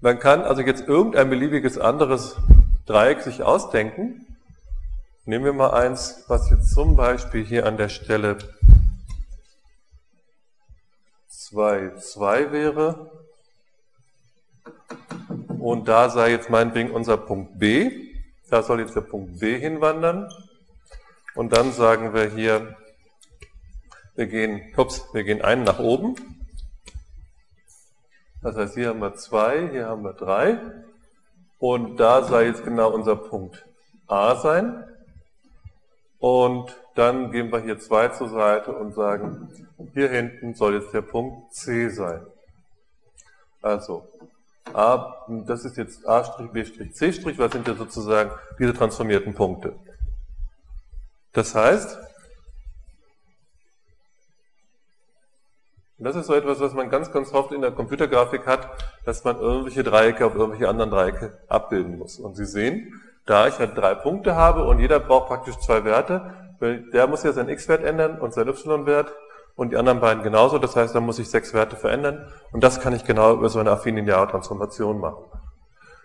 [0.00, 2.36] man kann also jetzt irgendein beliebiges anderes
[2.86, 4.26] Dreieck sich ausdenken.
[5.24, 8.36] Nehmen wir mal eins, was jetzt zum Beispiel hier an der Stelle
[11.54, 13.12] 2, 2 wäre.
[15.60, 18.10] Und da sei jetzt meinetwegen unser Punkt B.
[18.50, 20.28] Da soll jetzt der Punkt B hinwandern.
[21.36, 22.76] Und dann sagen wir hier,
[24.16, 26.16] wir gehen, ups, wir gehen einen nach oben.
[28.42, 30.58] Das heißt, hier haben wir 2, hier haben wir 3.
[31.60, 33.64] Und da sei jetzt genau unser Punkt
[34.08, 34.84] A sein.
[36.18, 39.48] Und dann gehen wir hier 2 zur Seite und sagen,
[39.92, 42.24] hier hinten soll jetzt der Punkt C sein.
[43.62, 44.08] Also,
[44.72, 45.14] A,
[45.46, 49.74] das ist jetzt A', B', C', was sind ja sozusagen diese transformierten Punkte.
[51.32, 51.98] Das heißt,
[55.98, 58.68] das ist so etwas, was man ganz, ganz oft in der Computergrafik hat,
[59.04, 62.18] dass man irgendwelche Dreiecke auf irgendwelche anderen Dreiecke abbilden muss.
[62.18, 66.43] Und Sie sehen, da ich halt drei Punkte habe und jeder braucht praktisch zwei Werte,
[66.60, 69.12] der muss ja seinen x-Wert ändern und seinen y-Wert
[69.56, 70.58] und die anderen beiden genauso.
[70.58, 73.58] Das heißt, da muss ich sechs Werte verändern und das kann ich genau über so
[73.58, 75.24] eine affin lineare Transformation machen.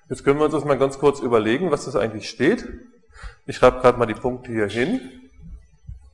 [0.10, 2.68] Jetzt können wir uns das mal ganz kurz überlegen, was das eigentlich steht.
[3.46, 5.00] Ich schreibe gerade mal die Punkte hier hin.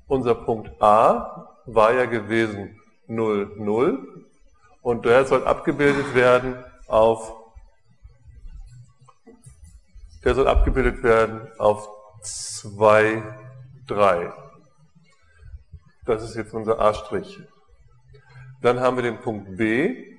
[0.07, 4.25] Unser Punkt A war ja gewesen 0, 0
[4.81, 7.33] und der soll abgebildet werden auf
[10.23, 11.87] der soll abgebildet werden auf
[12.23, 13.21] 2,
[13.87, 14.33] 3.
[16.05, 16.93] Das ist jetzt unser A'.
[18.61, 20.15] Dann haben wir den Punkt B.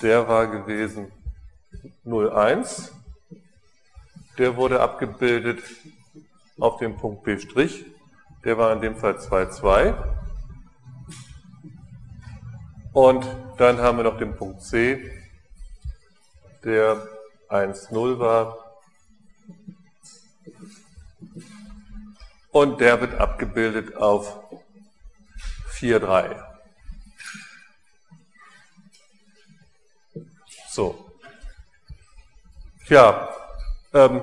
[0.00, 1.12] Der war gewesen
[2.04, 2.90] 0,1.
[4.38, 5.62] Der wurde abgebildet
[6.58, 7.38] auf dem Punkt B'.
[8.44, 10.12] Der war in dem Fall 2,2.
[12.92, 15.10] Und dann haben wir noch den Punkt C,
[16.62, 17.08] der
[17.48, 18.61] 1,0 war
[22.52, 24.40] und der wird abgebildet auf
[25.72, 26.36] 4,3.
[30.70, 30.94] So.
[32.88, 33.28] Ja,
[33.92, 34.22] ähm,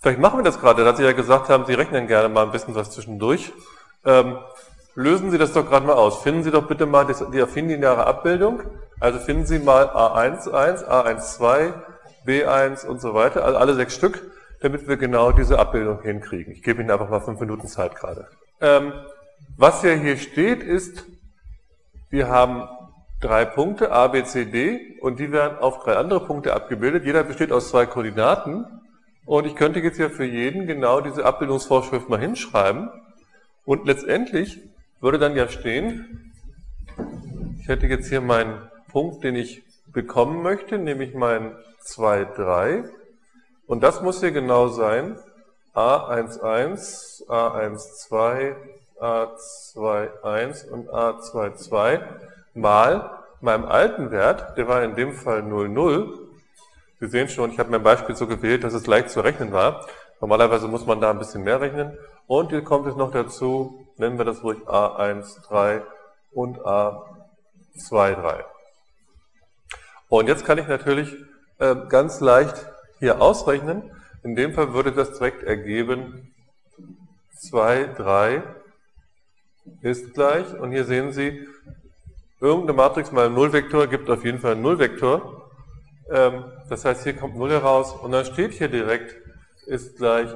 [0.00, 2.52] vielleicht machen wir das gerade, da Sie ja gesagt haben, Sie rechnen gerne mal ein
[2.52, 3.52] bisschen was zwischendurch.
[4.04, 4.38] Ähm,
[4.94, 6.22] lösen Sie das doch gerade mal aus.
[6.22, 8.62] Finden Sie doch bitte mal die affin-lineare Abbildung
[9.00, 11.72] Also finden Sie mal A11, A12,
[12.26, 14.22] B1 und so weiter, also alle sechs Stück,
[14.60, 16.52] damit wir genau diese Abbildung hinkriegen.
[16.52, 18.28] Ich gebe Ihnen einfach mal fünf Minuten Zeit gerade.
[18.60, 18.92] Ähm,
[19.56, 21.04] was ja hier steht ist,
[22.10, 22.68] wir haben
[23.20, 27.04] drei Punkte, A, B, C, D, und die werden auf drei andere Punkte abgebildet.
[27.04, 28.66] Jeder besteht aus zwei Koordinaten.
[29.26, 32.88] Und ich könnte jetzt ja für jeden genau diese Abbildungsvorschrift mal hinschreiben.
[33.64, 34.58] Und letztendlich
[35.00, 36.32] würde dann ja stehen,
[37.60, 42.84] ich hätte jetzt hier meinen Punkt, den ich bekommen möchte, nämlich mein 2, 3.
[43.68, 45.18] Und das muss hier genau sein,
[45.74, 46.40] A11,
[47.28, 48.56] A12,
[48.98, 52.00] A21 und A22
[52.54, 56.18] mal meinem alten Wert, der war in dem Fall 0, 0.
[56.98, 59.86] Sie sehen schon, ich habe mein Beispiel so gewählt, dass es leicht zu rechnen war.
[60.20, 61.96] Normalerweise muss man da ein bisschen mehr rechnen.
[62.26, 65.82] Und hier kommt es noch dazu, nennen wir das ruhig A13
[66.32, 68.44] und A23.
[70.08, 71.14] Und jetzt kann ich natürlich
[71.58, 72.66] äh, ganz leicht
[72.98, 73.90] hier ausrechnen.
[74.22, 76.32] In dem Fall würde das direkt ergeben
[77.40, 78.42] 2, 3
[79.82, 81.46] ist gleich, und hier sehen Sie,
[82.40, 85.50] irgendeine Matrix mal Nullvektor gibt auf jeden Fall einen Nullvektor.
[86.10, 89.14] Ähm, das heißt, hier kommt 0 heraus und dann steht hier direkt,
[89.66, 90.30] ist gleich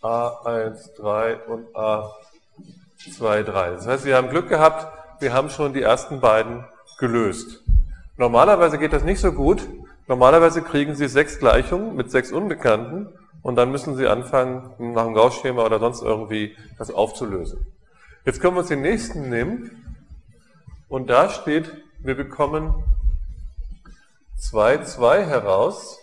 [0.00, 3.70] A1, 3 und A2, 3.
[3.72, 4.86] Das heißt, wir haben Glück gehabt,
[5.20, 6.64] wir haben schon die ersten beiden
[6.98, 7.62] gelöst.
[8.16, 9.62] Normalerweise geht das nicht so gut.
[10.12, 13.08] Normalerweise kriegen Sie sechs Gleichungen mit sechs Unbekannten
[13.40, 17.66] und dann müssen Sie anfangen, nach dem Gauss-Schema oder sonst irgendwie das aufzulösen.
[18.26, 19.70] Jetzt können wir uns den nächsten nehmen
[20.90, 22.84] und da steht, wir bekommen
[24.36, 25.98] 2, 2 heraus,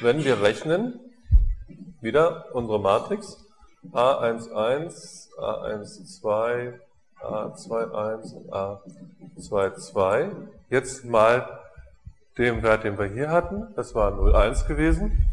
[0.00, 1.00] wenn wir rechnen,
[2.00, 3.44] wieder unsere Matrix,
[3.90, 6.74] A11, A12,
[7.20, 8.48] A21 und
[9.36, 10.30] A22,
[10.72, 11.60] jetzt mal
[12.38, 15.28] dem Wert, den wir hier hatten, das war 0,1 gewesen,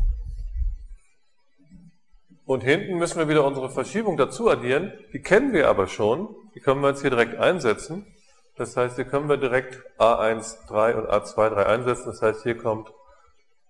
[2.49, 4.91] und hinten müssen wir wieder unsere Verschiebung dazu addieren.
[5.13, 6.29] Die kennen wir aber schon.
[6.55, 8.07] Die können wir jetzt hier direkt einsetzen.
[8.55, 12.07] Das heißt, hier können wir direkt A1, 3 und A2, 3 einsetzen.
[12.07, 12.91] Das heißt, hier kommt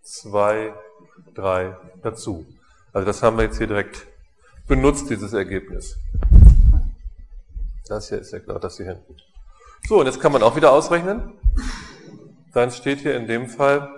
[0.04, 0.74] 2,
[1.36, 2.46] 3 dazu.
[2.94, 4.08] Also das haben wir jetzt hier direkt
[4.66, 5.98] benutzt, dieses Ergebnis.
[7.90, 9.18] Das hier ist ja klar, das hier hinten.
[9.88, 11.34] So, und jetzt kann man auch wieder ausrechnen.
[12.54, 13.90] Dann steht hier in dem Fall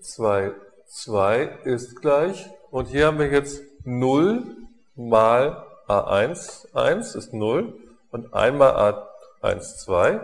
[0.00, 0.52] 2,
[0.86, 4.56] 2 ist gleich, und hier haben wir jetzt 0
[4.96, 7.72] mal A1, 1 ist 0,
[8.10, 9.04] und einmal
[9.42, 10.20] A1, 2,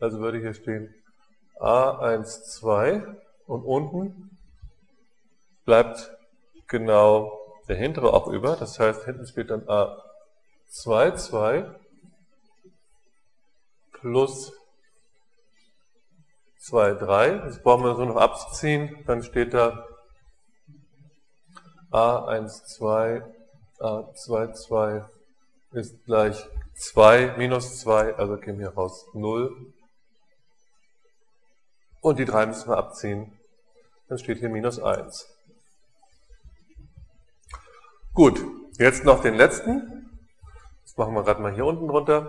[0.00, 0.94] also würde hier stehen
[1.58, 3.02] A1, 2,
[3.46, 4.36] und unten
[5.64, 6.10] bleibt
[6.66, 9.68] genau der hintere auch über, das heißt, hinten steht dann
[10.70, 11.74] A2, 2
[13.92, 14.52] plus
[16.58, 17.30] 2, 3.
[17.38, 19.02] Das brauchen wir so noch abziehen.
[19.06, 19.86] Dann steht da
[21.90, 23.22] A1, 2,
[23.78, 25.04] A2, 2
[25.72, 29.72] ist gleich 2 minus 2, also käme hier raus 0.
[32.00, 33.38] Und die 3 müssen wir abziehen.
[34.08, 35.26] Dann steht hier minus 1.
[38.14, 38.40] Gut,
[38.78, 39.97] jetzt noch den letzten.
[40.98, 42.28] Machen wir gerade mal hier unten drunter.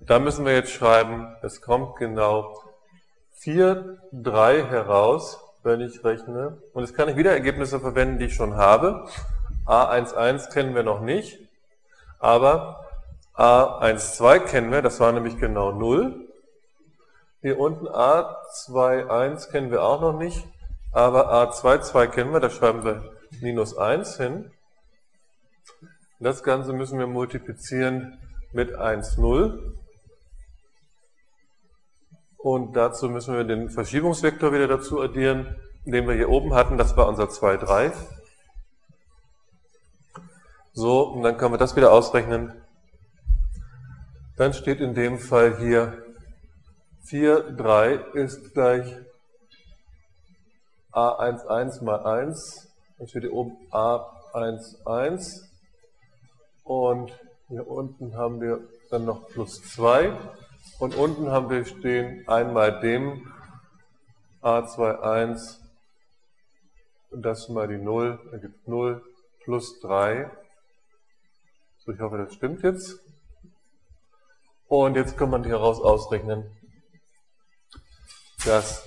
[0.00, 2.58] Da müssen wir jetzt schreiben, es kommt genau
[3.32, 6.56] 4, 3 heraus, wenn ich rechne.
[6.72, 9.06] Und jetzt kann ich wieder Ergebnisse verwenden, die ich schon habe.
[9.66, 11.38] A11 kennen wir noch nicht,
[12.18, 12.86] aber
[13.36, 16.26] A12 kennen wir, das war nämlich genau 0.
[17.42, 20.48] Hier unten A21 kennen wir auch noch nicht,
[20.92, 24.50] aber A22 kennen wir, da schreiben wir minus 1 hin.
[26.24, 28.18] Das Ganze müssen wir multiplizieren
[28.52, 29.76] mit 1, 0.
[32.38, 36.78] Und dazu müssen wir den Verschiebungsvektor wieder dazu addieren, den wir hier oben hatten.
[36.78, 37.92] Das war unser 2, 3.
[40.72, 42.54] So, und dann können wir das wieder ausrechnen.
[44.38, 46.06] Dann steht in dem Fall hier
[47.02, 48.96] 4, 3 ist gleich
[50.90, 52.72] A11 mal 1.
[52.96, 55.52] Dann steht hier oben A11.
[56.64, 57.12] Und
[57.48, 60.16] hier unten haben wir dann noch plus 2.
[60.78, 63.30] Und unten haben wir stehen einmal dem
[64.42, 65.58] A21
[67.10, 69.00] und das mal die 0, ergibt 0
[69.44, 70.30] plus 3.
[71.78, 72.98] So, ich hoffe, das stimmt jetzt.
[74.66, 76.50] Und jetzt kann man hieraus ausrechnen,
[78.44, 78.84] dass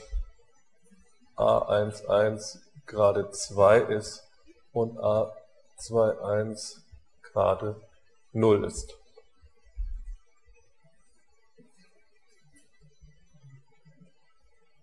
[1.38, 4.28] A11 gerade 2 ist
[4.74, 6.87] und A21
[7.38, 7.80] Grade
[8.34, 8.98] Null ist.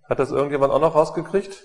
[0.09, 1.65] Hat das irgendjemand auch noch rausgekriegt?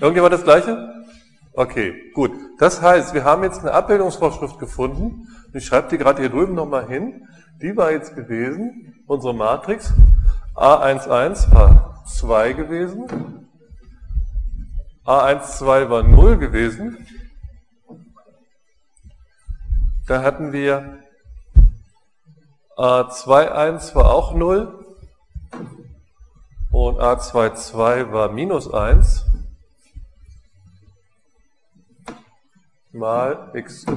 [0.00, 1.04] Irgendjemand das Gleiche?
[1.52, 2.30] Okay, gut.
[2.58, 5.28] Das heißt, wir haben jetzt eine Abbildungsvorschrift gefunden.
[5.52, 7.28] Ich schreibe die gerade hier drüben nochmal hin.
[7.60, 9.92] Die war jetzt gewesen, unsere Matrix
[10.54, 13.50] A11 war 2 gewesen,
[15.04, 17.06] A12 war 0 gewesen
[20.06, 21.02] da hatten wir
[22.76, 24.84] A21 war auch 0
[26.70, 29.24] und A22 war minus 1
[32.92, 33.90] mal xy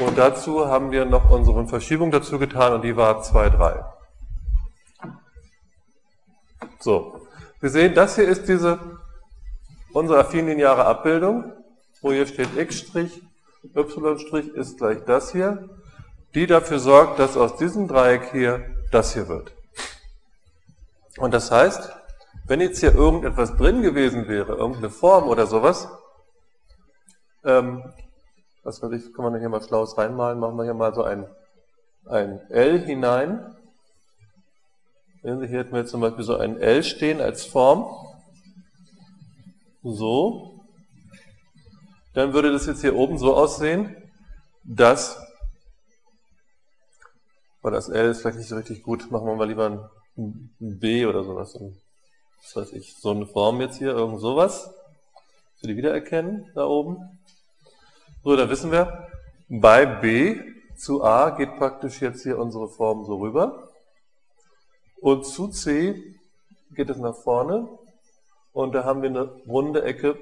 [0.00, 3.84] und dazu haben wir noch unsere Verschiebung dazu getan und die war 2, 3.
[6.80, 7.26] So,
[7.60, 8.78] wir sehen, das hier ist diese
[9.92, 11.52] unsere affinlineare Abbildung,
[12.02, 12.84] wo hier steht x',
[13.74, 15.68] y' ist gleich das hier,
[16.34, 19.52] die dafür sorgt, dass aus diesem Dreieck hier das hier wird.
[21.18, 21.90] Und das heißt,
[22.46, 25.88] wenn jetzt hier irgendetwas drin gewesen wäre, irgendeine Form oder sowas,
[27.44, 27.82] ähm,
[28.62, 31.26] was weiß ich, kann man hier mal schlaues reinmalen, machen wir hier mal so ein,
[32.06, 33.56] ein L hinein.
[35.22, 37.86] Sehen Sie, hier hätten wir zum Beispiel so ein L stehen als Form.
[39.82, 40.57] So.
[42.18, 43.94] Dann würde das jetzt hier oben so aussehen,
[44.64, 45.24] dass,
[47.62, 51.06] weil das L ist vielleicht nicht so richtig gut, machen wir mal lieber ein, B
[51.06, 51.56] oder sowas.
[52.42, 54.74] Was weiß ich, so eine Form jetzt hier, irgend sowas.
[55.60, 57.20] Für die wiedererkennen, da oben.
[58.24, 59.06] So, dann wissen wir,
[59.48, 60.40] bei B
[60.76, 63.68] zu A geht praktisch jetzt hier unsere Form so rüber.
[65.00, 66.16] Und zu C
[66.72, 67.68] geht es nach vorne.
[68.52, 70.18] Und da haben wir eine runde Ecke,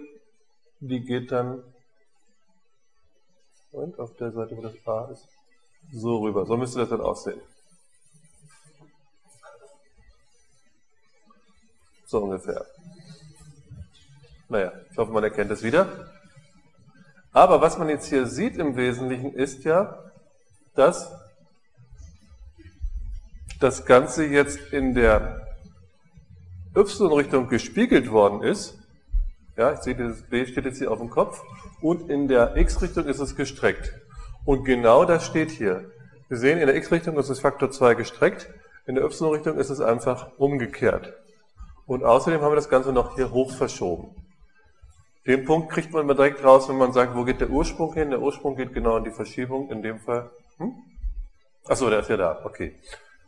[0.80, 1.62] die geht dann
[3.76, 5.28] und auf der Seite, wo das A ist,
[5.92, 6.46] so rüber.
[6.46, 7.40] So müsste das dann aussehen.
[12.06, 12.64] So ungefähr.
[14.48, 16.08] Naja, ich hoffe, man erkennt es wieder.
[17.32, 20.10] Aber was man jetzt hier sieht im Wesentlichen ist ja,
[20.74, 21.12] dass
[23.60, 25.46] das Ganze jetzt in der
[26.74, 28.78] y-Richtung gespiegelt worden ist.
[29.56, 31.42] Ja, ich sehe, das B steht jetzt hier auf dem Kopf.
[31.80, 33.92] Und in der x-Richtung ist es gestreckt.
[34.44, 35.90] Und genau das steht hier.
[36.28, 38.48] Wir sehen, in der x-Richtung ist es Faktor 2 gestreckt,
[38.86, 41.12] in der y-Richtung ist es einfach umgekehrt.
[41.86, 44.14] Und außerdem haben wir das Ganze noch hier hoch verschoben.
[45.26, 48.10] Den Punkt kriegt man immer direkt raus, wenn man sagt, wo geht der Ursprung hin?
[48.10, 50.30] Der Ursprung geht genau in die Verschiebung, in dem Fall.
[50.58, 50.72] Hm?
[51.66, 52.76] Achso, der ist ja da, okay.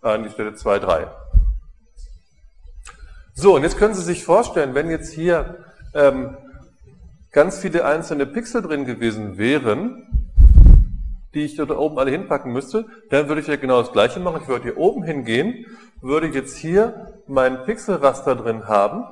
[0.00, 1.08] An die Stelle 2, 3.
[3.34, 6.36] So, und jetzt können Sie sich vorstellen, wenn jetzt hier ähm,
[7.32, 10.06] ganz viele einzelne Pixel drin gewesen wären,
[11.34, 14.40] die ich dort oben alle hinpacken müsste, dann würde ich ja genau das gleiche machen.
[14.42, 15.66] Ich würde hier oben hingehen,
[16.00, 19.04] würde jetzt hier mein Pixelraster drin haben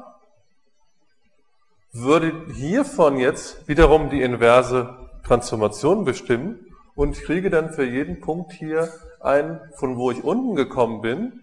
[1.99, 8.91] würde hiervon jetzt wiederum die inverse Transformation bestimmen und kriege dann für jeden Punkt hier
[9.21, 11.41] einen, von wo ich unten gekommen bin.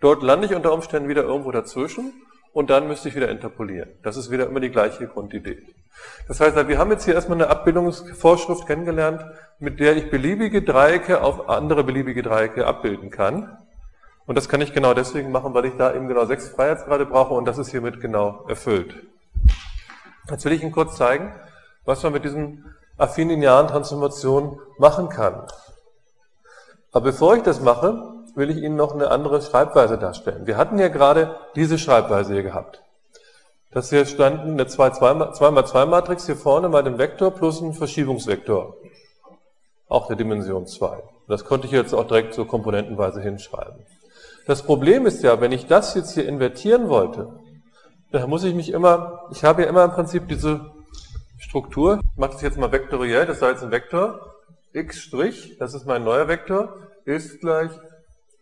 [0.00, 2.12] Dort lande ich unter Umständen wieder irgendwo dazwischen
[2.56, 3.90] und dann müsste ich wieder interpolieren.
[4.02, 5.58] Das ist wieder immer die gleiche Grundidee.
[6.26, 9.22] Das heißt, wir haben jetzt hier erstmal eine Abbildungsvorschrift kennengelernt,
[9.58, 13.58] mit der ich beliebige Dreiecke auf andere beliebige Dreiecke abbilden kann.
[14.24, 17.34] Und das kann ich genau deswegen machen, weil ich da eben genau sechs Freiheitsgrade brauche
[17.34, 19.02] und das ist hiermit genau erfüllt.
[20.30, 21.34] Jetzt will ich Ihnen kurz zeigen,
[21.84, 25.46] was man mit diesen affin-linearen Transformationen machen kann.
[26.90, 30.46] Aber bevor ich das mache, will ich Ihnen noch eine andere Schreibweise darstellen.
[30.46, 32.82] Wir hatten ja gerade diese Schreibweise hier gehabt.
[33.72, 38.76] Das hier standen eine 2x2-Matrix hier vorne mal dem Vektor plus ein Verschiebungsvektor.
[39.88, 41.02] Auch der Dimension 2.
[41.28, 43.84] Das konnte ich jetzt auch direkt so komponentenweise hinschreiben.
[44.46, 47.40] Das Problem ist ja, wenn ich das jetzt hier invertieren wollte,
[48.12, 50.70] da muss ich mich immer, ich habe ja immer im Prinzip diese
[51.38, 54.20] Struktur, ich mache das jetzt mal vektoriell, das sei jetzt ein Vektor,
[54.72, 55.10] x',
[55.58, 57.70] das ist mein neuer Vektor, ist gleich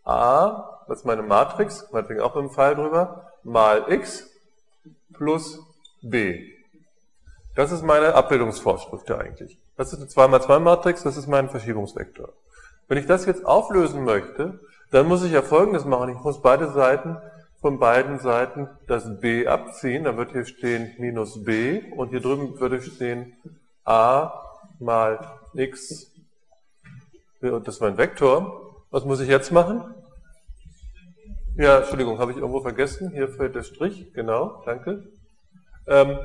[0.05, 4.29] a, das ist meine Matrix, meinetwegen auch mit dem Pfeil drüber, mal x
[5.13, 5.59] plus
[6.01, 6.51] b.
[7.55, 9.57] Das ist meine Abbildungsvorschrift ja eigentlich.
[9.77, 12.29] Das ist eine 2x2-Matrix, das ist mein Verschiebungsvektor.
[12.87, 14.59] Wenn ich das jetzt auflösen möchte,
[14.91, 16.09] dann muss ich ja folgendes machen.
[16.09, 17.17] Ich muss beide Seiten
[17.59, 22.59] von beiden Seiten das b abziehen, dann wird hier stehen minus b und hier drüben
[22.59, 23.35] würde stehen
[23.85, 24.33] a
[24.79, 25.19] mal
[25.55, 26.11] x,
[27.41, 28.64] und das war ein Vektor.
[28.95, 29.93] Was muss ich jetzt machen?
[31.57, 33.11] Ja, Entschuldigung, habe ich irgendwo vergessen.
[33.11, 35.11] Hier fällt der Strich, genau, danke.
[35.85, 36.17] Ähm,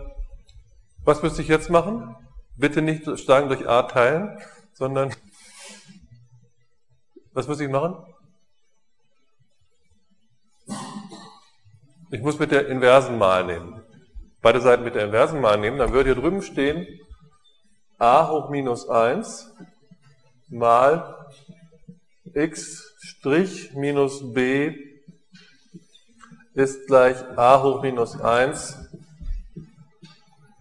[1.03, 2.15] was müsste ich jetzt machen?
[2.57, 4.39] Bitte nicht sagen durch a teilen,
[4.73, 5.13] sondern
[7.33, 7.97] was muss ich machen?
[12.13, 13.83] ich muss mit der inversen Mal nehmen.
[14.43, 16.87] Beide Seiten mit der inversen Mal nehmen, dann würde hier drüben stehen
[17.99, 19.57] a hoch minus 1
[20.51, 21.20] mal
[22.35, 22.95] x
[23.75, 24.77] minus b
[26.55, 28.77] ist gleich a hoch minus 1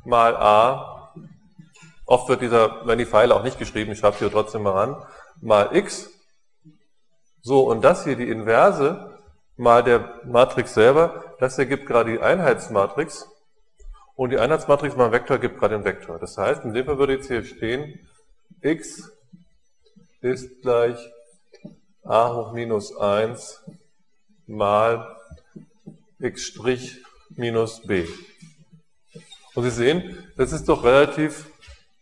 [0.06, 1.14] mal a.
[2.06, 5.06] Oft wird dieser, wenn die Pfeile auch nicht geschrieben, ich schreibe hier trotzdem mal ran,
[5.42, 6.10] mal x.
[7.42, 9.18] So, und das hier, die Inverse,
[9.56, 13.28] mal der Matrix selber, das ergibt gerade die Einheitsmatrix.
[14.16, 16.20] Und die Einheitsmatrix mal Vektor gibt gerade den Vektor.
[16.20, 18.00] Das heißt, in dem Fall würde jetzt hier stehen,
[18.62, 19.12] x
[20.22, 20.98] ist gleich
[22.10, 23.64] a hoch minus 1
[24.48, 25.16] mal
[26.20, 26.58] x'
[27.36, 28.08] minus b.
[29.54, 31.52] Und Sie sehen, das ist doch relativ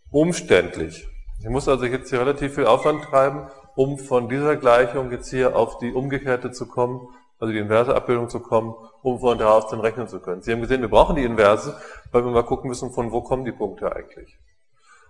[0.09, 1.05] umständlich.
[1.41, 5.57] Ich muss also jetzt hier relativ viel Aufwand treiben, um von dieser Gleichung jetzt hier
[5.57, 9.67] auf die umgekehrte zu kommen, also die inverse Abbildung zu kommen, um von da aus
[9.67, 10.41] dann rechnen zu können.
[10.41, 11.77] Sie haben gesehen, wir brauchen die Inverse,
[12.13, 14.37] weil wir mal gucken müssen, von wo kommen die Punkte eigentlich.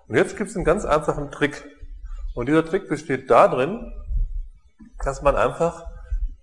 [0.08, 1.64] Und jetzt gibt es einen ganz einfachen Trick.
[2.34, 3.93] Und dieser Trick besteht darin,
[5.04, 5.86] dass man einfach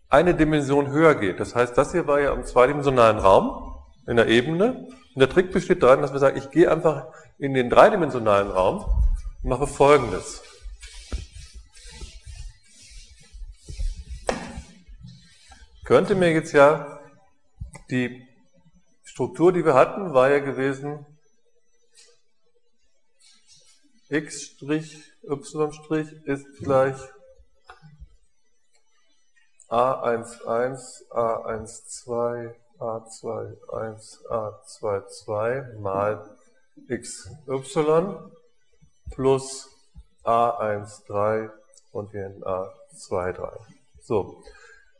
[0.08, 1.40] eine Dimension höher geht.
[1.40, 3.74] Das heißt, das hier war ja im zweidimensionalen Raum,
[4.06, 4.88] in der Ebene.
[5.14, 7.06] Und der Trick besteht darin, dass wir sagen, ich gehe einfach
[7.38, 8.84] in den dreidimensionalen Raum
[9.42, 10.42] und mache folgendes.
[15.84, 16.98] könnte mir jetzt ja
[17.90, 18.26] die
[19.04, 21.06] Struktur, die wir hatten, war ja gewesen
[24.08, 24.80] x', y'
[26.24, 26.96] ist gleich
[29.74, 36.12] a11, a12, a21, a22 mal
[36.88, 38.16] xy
[39.14, 39.68] plus
[40.24, 41.50] a13
[41.92, 43.50] und hier ein a23.
[44.00, 44.42] So,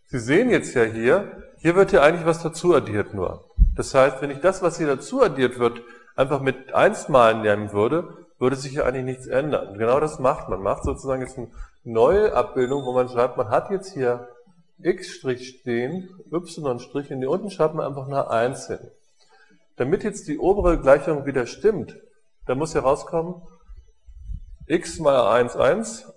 [0.07, 3.45] Sie sehen jetzt ja hier, hier wird ja eigentlich was dazu addiert nur.
[3.77, 5.83] Das heißt, wenn ich das, was hier dazu addiert wird,
[6.17, 9.79] einfach mit 1 mal nehmen würde, würde sich hier eigentlich nichts ändern.
[9.79, 10.63] Genau das macht man.
[10.63, 11.51] Man macht sozusagen jetzt eine
[11.85, 14.29] neue Abbildung, wo man schreibt, man hat jetzt hier
[14.83, 18.91] x' stehen, y' und hier unten schreibt man einfach eine 1 hin.
[19.77, 21.97] Damit jetzt die obere Gleichung wieder stimmt,
[22.47, 23.43] da muss herauskommen,
[24.67, 26.13] x mal 1, 1,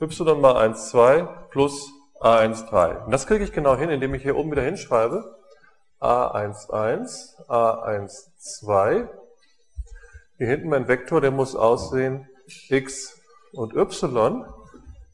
[0.00, 1.90] y mal 1, 2 plus
[2.20, 3.04] A13.
[3.04, 5.36] Und das kriege ich genau hin, indem ich hier oben wieder hinschreibe.
[6.00, 9.08] A11, A12.
[10.38, 12.28] Hier hinten mein Vektor, der muss aussehen
[12.68, 13.20] x
[13.52, 14.44] und y.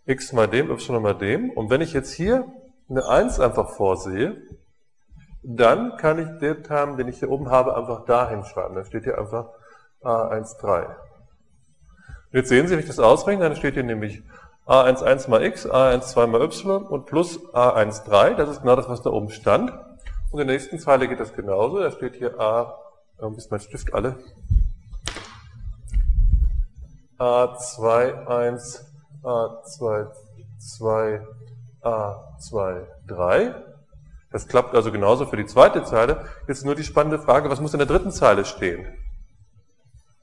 [0.07, 1.51] x mal dem, y mal dem.
[1.51, 2.51] Und wenn ich jetzt hier
[2.89, 4.37] eine 1 einfach vorsehe,
[5.43, 8.75] dann kann ich den Term, den ich hier oben habe, einfach da hinschreiben.
[8.75, 9.51] Dann steht hier einfach
[10.03, 10.87] A13.
[10.87, 10.95] Und
[12.33, 14.23] jetzt sehen Sie, wenn ich das ausrechne, dann steht hier nämlich
[14.67, 18.35] a11 mal x, a12 mal y und plus a13.
[18.35, 19.73] Das ist genau das, was da oben stand.
[20.31, 21.79] Und in der nächsten Zeile geht das genauso.
[21.79, 22.79] Da steht hier a,
[23.19, 24.17] irgendwie ist mein Stift alle,
[27.19, 28.81] a21,
[29.23, 31.21] a22,
[31.89, 33.55] a23.
[34.31, 36.27] Das klappt also genauso für die zweite Zeile.
[36.47, 38.87] Jetzt nur die spannende Frage, was muss in der dritten Zeile stehen?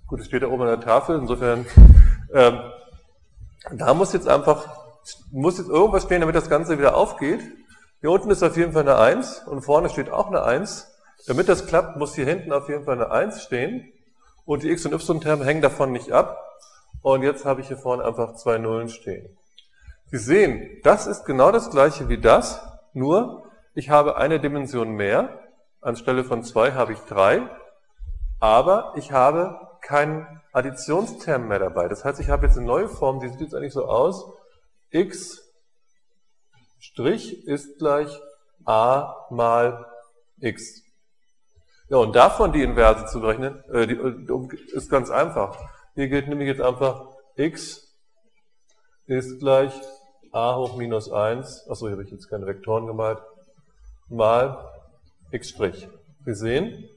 [0.07, 1.65] Gut, es steht da oben an der Tafel, insofern
[2.33, 2.59] ähm,
[3.71, 4.67] da muss jetzt einfach,
[5.31, 7.41] muss jetzt irgendwas stehen, damit das Ganze wieder aufgeht.
[8.01, 10.91] Hier unten ist auf jeden Fall eine 1 und vorne steht auch eine 1.
[11.27, 13.91] Damit das klappt, muss hier hinten auf jeden Fall eine 1 stehen.
[14.45, 16.39] Und die x- und y-Terme hängen davon nicht ab.
[17.01, 19.35] Und jetzt habe ich hier vorne einfach zwei Nullen stehen.
[20.07, 22.61] Sie sehen, das ist genau das gleiche wie das,
[22.93, 25.39] nur ich habe eine Dimension mehr.
[25.81, 27.49] Anstelle von zwei habe ich drei.
[28.39, 31.87] Aber ich habe keinen Additionsterm mehr dabei.
[31.87, 34.25] Das heißt, ich habe jetzt eine neue Form, die sieht jetzt eigentlich so aus.
[34.91, 35.41] x'
[37.45, 38.21] ist gleich
[38.65, 39.85] a mal
[40.39, 40.83] x.
[41.89, 43.99] Ja, und davon die Inverse zu berechnen, äh, die,
[44.73, 45.57] ist ganz einfach.
[45.95, 47.81] Hier gilt nämlich jetzt einfach x
[49.07, 49.73] ist gleich
[50.35, 53.19] a hoch minus 1, achso, hier habe ich jetzt keine Vektoren gemalt,
[54.09, 54.57] mal
[55.31, 55.55] x'.
[56.25, 56.89] Sie sehen,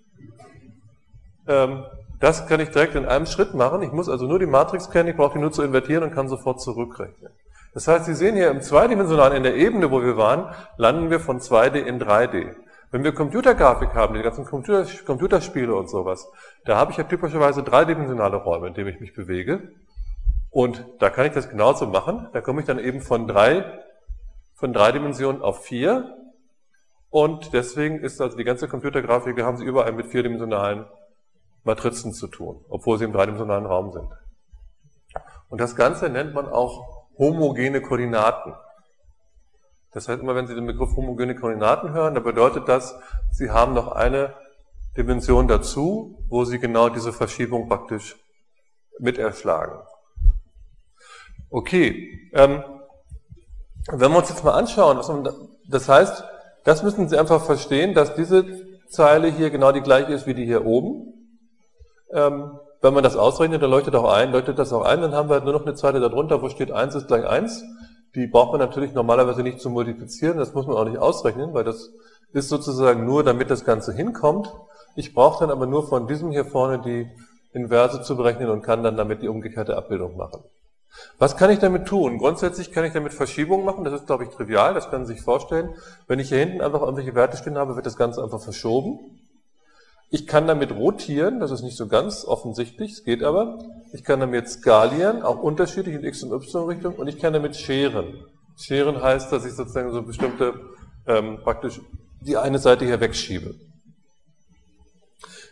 [1.46, 1.84] ähm,
[2.18, 3.82] das kann ich direkt in einem Schritt machen.
[3.82, 6.28] Ich muss also nur die Matrix kennen, ich brauche die nur zu invertieren und kann
[6.28, 7.30] sofort zurückrechnen.
[7.74, 11.20] Das heißt, Sie sehen hier im zweidimensionalen, in der Ebene, wo wir waren, landen wir
[11.20, 12.56] von 2D in 3D.
[12.90, 16.26] Wenn wir Computergrafik haben, die ganzen Computer, Computerspiele und sowas,
[16.64, 19.70] da habe ich ja typischerweise dreidimensionale Räume, in denen ich mich bewege.
[20.50, 22.28] Und da kann ich das genauso machen.
[22.32, 23.64] Da komme ich dann eben von drei,
[24.54, 26.14] von drei Dimensionen auf vier.
[27.10, 30.86] Und deswegen ist also die ganze Computergrafik, haben Sie überall mit vierdimensionalen
[31.64, 34.08] Matrizen zu tun, obwohl sie im dreidimensionalen Raum sind.
[35.48, 38.54] Und das Ganze nennt man auch homogene Koordinaten.
[39.92, 42.98] Das heißt, immer wenn Sie den Begriff homogene Koordinaten hören, dann bedeutet das,
[43.32, 44.34] Sie haben noch eine
[44.96, 48.16] Dimension dazu, wo Sie genau diese Verschiebung praktisch
[48.98, 49.78] mit erschlagen.
[51.50, 52.62] Okay, ähm,
[53.90, 55.10] wenn wir uns jetzt mal anschauen, was
[55.66, 56.24] das heißt,
[56.64, 58.44] das müssen Sie einfach verstehen, dass diese
[58.88, 61.14] Zeile hier genau die gleiche ist wie die hier oben.
[62.12, 65.28] Ähm, wenn man das ausrechnet, dann leuchtet auch ein, leuchtet das auch ein, dann haben
[65.28, 67.64] wir halt nur noch eine Zeile darunter, wo steht 1 ist gleich 1.
[68.14, 71.64] Die braucht man natürlich normalerweise nicht zu multiplizieren, das muss man auch nicht ausrechnen, weil
[71.64, 71.90] das
[72.32, 74.52] ist sozusagen nur, damit das Ganze hinkommt.
[74.94, 77.08] Ich brauche dann aber nur von diesem hier vorne die
[77.52, 80.42] Inverse zu berechnen und kann dann damit die umgekehrte Abbildung machen.
[81.18, 82.18] Was kann ich damit tun?
[82.18, 85.22] Grundsätzlich kann ich damit Verschiebungen machen, das ist, glaube ich, trivial, das können Sie sich
[85.22, 85.74] vorstellen.
[86.06, 88.98] Wenn ich hier hinten einfach irgendwelche Werte stehen habe, wird das Ganze einfach verschoben.
[90.10, 93.58] Ich kann damit rotieren, das ist nicht so ganz offensichtlich, es geht aber.
[93.92, 98.24] Ich kann damit skalieren, auch unterschiedlich in x- und y-Richtung und ich kann damit scheren.
[98.56, 100.54] Scheren heißt, dass ich sozusagen so bestimmte,
[101.06, 101.80] ähm, praktisch
[102.22, 103.54] die eine Seite hier wegschiebe.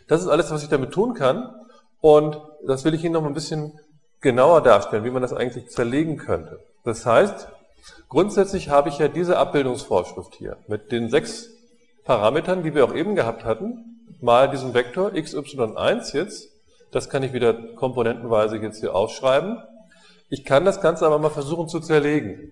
[0.07, 1.53] Das ist alles, was ich damit tun kann
[2.01, 3.73] und das will ich Ihnen noch ein bisschen
[4.21, 6.59] genauer darstellen, wie man das eigentlich zerlegen könnte.
[6.83, 7.47] Das heißt,
[8.09, 11.49] grundsätzlich habe ich ja diese Abbildungsvorschrift hier mit den sechs
[12.05, 16.49] Parametern, die wir auch eben gehabt hatten, mal diesen Vektor x, y, 1 jetzt.
[16.91, 19.61] Das kann ich wieder komponentenweise jetzt hier aufschreiben.
[20.29, 22.51] Ich kann das Ganze aber mal versuchen zu zerlegen.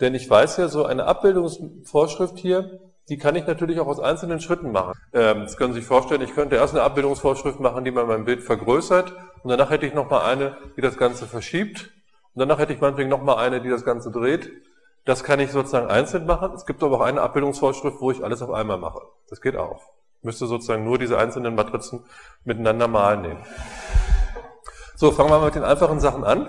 [0.00, 4.40] Denn ich weiß ja, so eine Abbildungsvorschrift hier, die kann ich natürlich auch aus einzelnen
[4.40, 4.94] Schritten machen.
[5.12, 8.24] Ähm, das können Sie sich vorstellen, ich könnte erst eine Abbildungsvorschrift machen, die man mein
[8.24, 9.12] Bild vergrößert
[9.46, 11.92] und danach hätte ich nochmal eine, die das Ganze verschiebt
[12.34, 14.50] und danach hätte ich meinetwegen nochmal eine, die das Ganze dreht.
[15.04, 16.50] Das kann ich sozusagen einzeln machen.
[16.56, 19.02] Es gibt aber auch eine Abbildungsvorschrift, wo ich alles auf einmal mache.
[19.30, 19.84] Das geht auch.
[20.18, 22.02] Ich müsste sozusagen nur diese einzelnen Matrizen
[22.42, 23.38] miteinander mal nehmen.
[24.96, 26.48] So, fangen wir mal mit den einfachen Sachen an.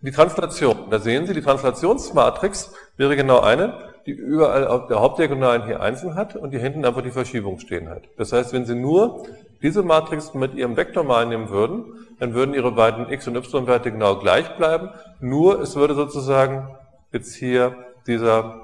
[0.00, 0.90] Die Translation.
[0.90, 6.14] Da sehen Sie, die Translationsmatrix wäre genau eine, die überall auf der Hauptdiagonalen hier Einsen
[6.14, 8.04] hat und hier hinten einfach die Verschiebung stehen hat.
[8.16, 9.26] Das heißt, wenn Sie nur
[9.62, 11.84] diese Matrix mit Ihrem Vektor mal nehmen würden,
[12.18, 14.90] dann würden Ihre beiden x- und y-Werte genau gleich bleiben,
[15.20, 16.68] nur es würde sozusagen
[17.12, 17.74] jetzt hier
[18.06, 18.62] dieser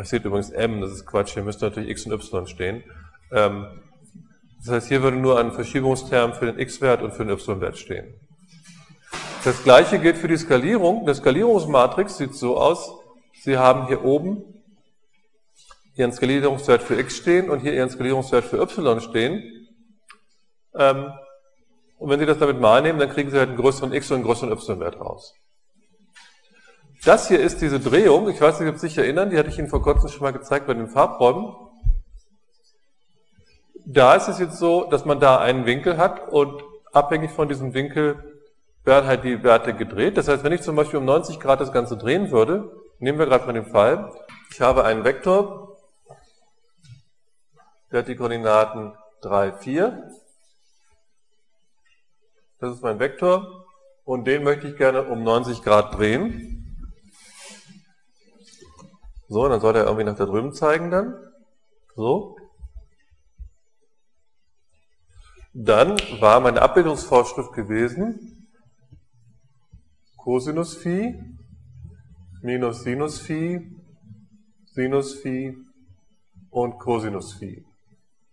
[0.00, 2.84] ich sehe übrigens M, das ist Quatsch, hier müsste natürlich X und Y stehen.
[3.32, 3.66] Ähm,
[4.58, 8.14] das heißt, hier würde nur ein Verschiebungsterm für den X-Wert und für den Y-Wert stehen.
[9.44, 11.02] Das gleiche gilt für die Skalierung.
[11.02, 12.92] Eine Skalierungsmatrix sieht so aus,
[13.40, 14.42] Sie haben hier oben
[15.94, 19.68] Ihren Skalierungswert für x stehen und hier Ihren Skalierungswert für y stehen.
[20.74, 21.12] Ähm,
[21.98, 24.16] und wenn Sie das damit mal nehmen, dann kriegen Sie halt einen größeren x und
[24.16, 25.34] einen größeren y-Wert raus.
[27.04, 29.58] Das hier ist diese Drehung, ich weiß nicht, ob Sie sich erinnern, die hatte ich
[29.58, 31.54] Ihnen vor kurzem schon mal gezeigt bei den Farbräumen.
[33.84, 36.62] Da ist es jetzt so, dass man da einen Winkel hat und
[36.92, 38.40] abhängig von diesem Winkel
[38.84, 40.16] werden halt die Werte gedreht.
[40.16, 43.26] Das heißt, wenn ich zum Beispiel um 90 Grad das Ganze drehen würde, nehmen wir
[43.26, 44.12] gerade mal den Fall,
[44.50, 45.76] ich habe einen Vektor,
[47.90, 50.10] der hat die Koordinaten 3, 4.
[52.58, 53.66] Das ist mein Vektor
[54.04, 56.76] und den möchte ich gerne um 90 Grad drehen.
[59.28, 61.14] So, dann soll er irgendwie nach da drüben zeigen dann.
[61.94, 62.36] So.
[65.52, 68.48] Dann war meine Abbildungsvorschrift gewesen,
[70.16, 71.37] Cosinus Phi
[72.42, 73.70] minus Sinus Phi,
[74.66, 75.56] Sinus Phi
[76.50, 77.64] und Cosinus Phi.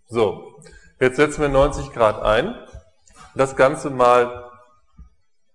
[0.08, 0.62] So,
[1.00, 2.56] jetzt setzen wir 90 Grad ein.
[3.36, 4.50] Das Ganze mal,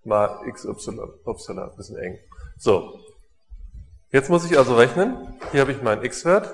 [0.03, 2.19] mal x, y, y, ein bisschen eng.
[2.57, 2.99] So,
[4.13, 5.39] Jetzt muss ich also rechnen.
[5.51, 6.53] Hier habe ich meinen x-Wert.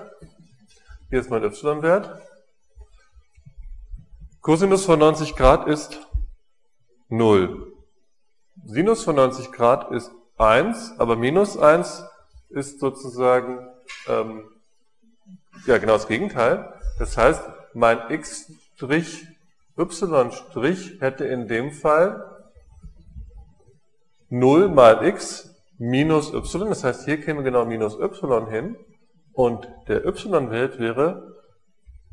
[1.09, 2.21] Hier ist mein y-Wert.
[4.41, 5.99] Cosinus von 90 Grad ist
[7.09, 7.73] 0.
[8.63, 12.05] Sinus von 90 Grad ist 1, aber minus 1
[12.49, 13.67] ist sozusagen
[14.07, 14.43] ähm,
[15.65, 16.73] ja genau das Gegenteil.
[16.99, 17.41] Das heißt,
[17.73, 18.51] mein x'
[19.77, 22.23] y' hätte in dem Fall
[24.29, 28.77] 0 mal x minus y, das heißt, hier käme genau minus y hin.
[29.33, 31.35] Und der y-Wert wäre,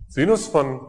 [0.09, 0.87] Sinus von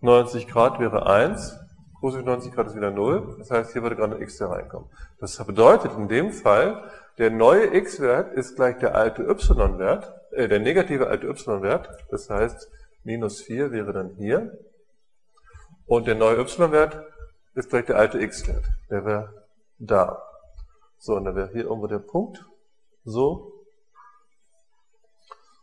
[0.00, 1.58] 90 Grad wäre 1,
[2.00, 4.88] Cosinus 90 Grad ist wieder 0, das heißt, hier würde gerade ein x hier reinkommen.
[5.18, 10.60] Das bedeutet in dem Fall, der neue x-Wert ist gleich der alte y-Wert, äh, der
[10.60, 12.70] negative alte y-Wert, das heißt,
[13.04, 14.58] minus 4 wäre dann hier
[15.86, 17.04] und der neue y-Wert
[17.54, 19.46] ist gleich der alte x-Wert, der wäre
[19.78, 20.22] da.
[20.98, 22.44] So, und dann wäre hier irgendwo der Punkt.
[23.04, 23.64] So.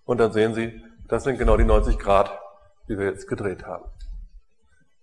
[0.04, 2.32] Und dann sehen Sie, das sind genau die 90 Grad,
[2.90, 3.86] die wir jetzt gedreht haben.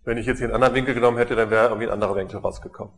[0.04, 2.38] Wenn ich jetzt hier einen anderen Winkel genommen hätte, dann wäre irgendwie ein anderer Winkel
[2.40, 2.92] rausgekommen.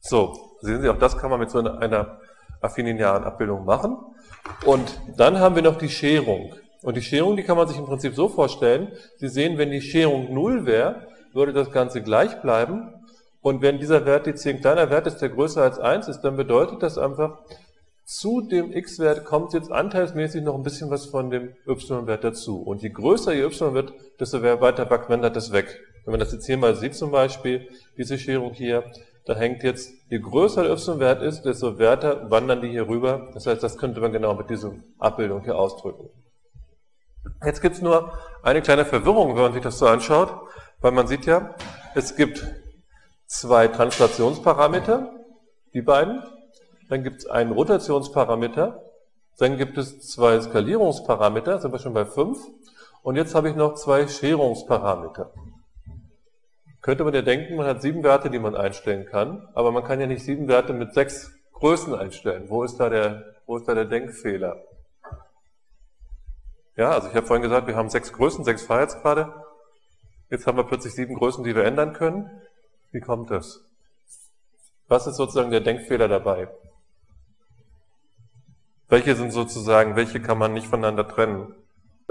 [0.00, 2.18] So, sehen Sie, auch das kann man mit so einer
[2.60, 3.96] affininearen Abbildung machen.
[4.64, 6.54] Und dann haben wir noch die Scherung.
[6.82, 8.92] Und die Scherung, die kann man sich im Prinzip so vorstellen.
[9.18, 12.92] Sie sehen, wenn die Scherung 0 wäre, würde das Ganze gleich bleiben.
[13.40, 16.20] Und wenn dieser Wert jetzt hier ein kleiner Wert ist, der größer als 1 ist,
[16.20, 17.38] dann bedeutet das einfach,
[18.04, 22.60] zu dem x-Wert kommt jetzt anteilsmäßig noch ein bisschen was von dem y-Wert dazu.
[22.60, 25.80] Und je größer ihr y wird, desto weiter wandert das weg.
[26.04, 28.84] Wenn man das jetzt hier mal sieht zum Beispiel, diese Scherung hier,
[29.24, 33.30] da hängt jetzt, je größer der y-Wert ist, desto weiter wandern die hier rüber.
[33.34, 36.10] Das heißt, das könnte man genau mit dieser Abbildung hier ausdrücken.
[37.44, 40.32] Jetzt gibt es nur eine kleine Verwirrung, wenn man sich das so anschaut,
[40.80, 41.54] weil man sieht ja,
[41.94, 42.44] es gibt
[43.26, 45.10] zwei Translationsparameter,
[45.72, 46.22] die beiden,
[46.88, 48.82] dann gibt es einen Rotationsparameter,
[49.38, 52.38] dann gibt es zwei Skalierungsparameter, sind wir schon bei fünf,
[53.02, 55.32] und jetzt habe ich noch zwei Scherungsparameter.
[56.82, 60.00] Könnte man ja denken, man hat sieben Werte, die man einstellen kann, aber man kann
[60.00, 62.50] ja nicht sieben Werte mit sechs Größen einstellen.
[62.50, 64.60] Wo ist da der, wo ist da der Denkfehler?
[66.76, 69.32] Ja, also ich habe vorhin gesagt, wir haben sechs Größen, sechs Freiheitsgrade.
[70.28, 72.28] Jetzt haben wir plötzlich sieben Größen, die wir ändern können.
[72.90, 73.64] Wie kommt das?
[74.88, 76.48] Was ist sozusagen der Denkfehler dabei?
[78.88, 81.54] Welche sind sozusagen, welche kann man nicht voneinander trennen?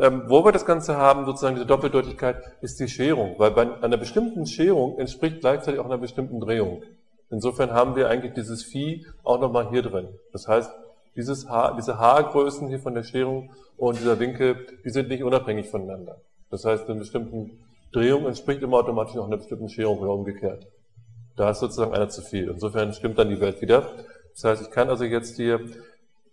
[0.01, 3.97] Ähm, wo wir das Ganze haben, sozusagen diese Doppeldeutigkeit, ist die Scherung, weil bei einer
[3.97, 6.81] bestimmten Scherung entspricht gleichzeitig auch einer bestimmten Drehung.
[7.29, 10.07] Insofern haben wir eigentlich dieses Phi auch nochmal hier drin.
[10.33, 10.71] Das heißt,
[11.15, 15.69] dieses Haar, diese Haargrößen hier von der Scherung und dieser Winkel, die sind nicht unabhängig
[15.69, 16.19] voneinander.
[16.49, 17.51] Das heißt, eine bestimmte
[17.93, 20.65] Drehung entspricht immer automatisch auch einer bestimmten Scherung oder umgekehrt.
[21.35, 22.49] Da ist sozusagen einer zu viel.
[22.49, 23.87] Insofern stimmt dann die Welt wieder.
[24.33, 25.59] Das heißt, ich kann also jetzt hier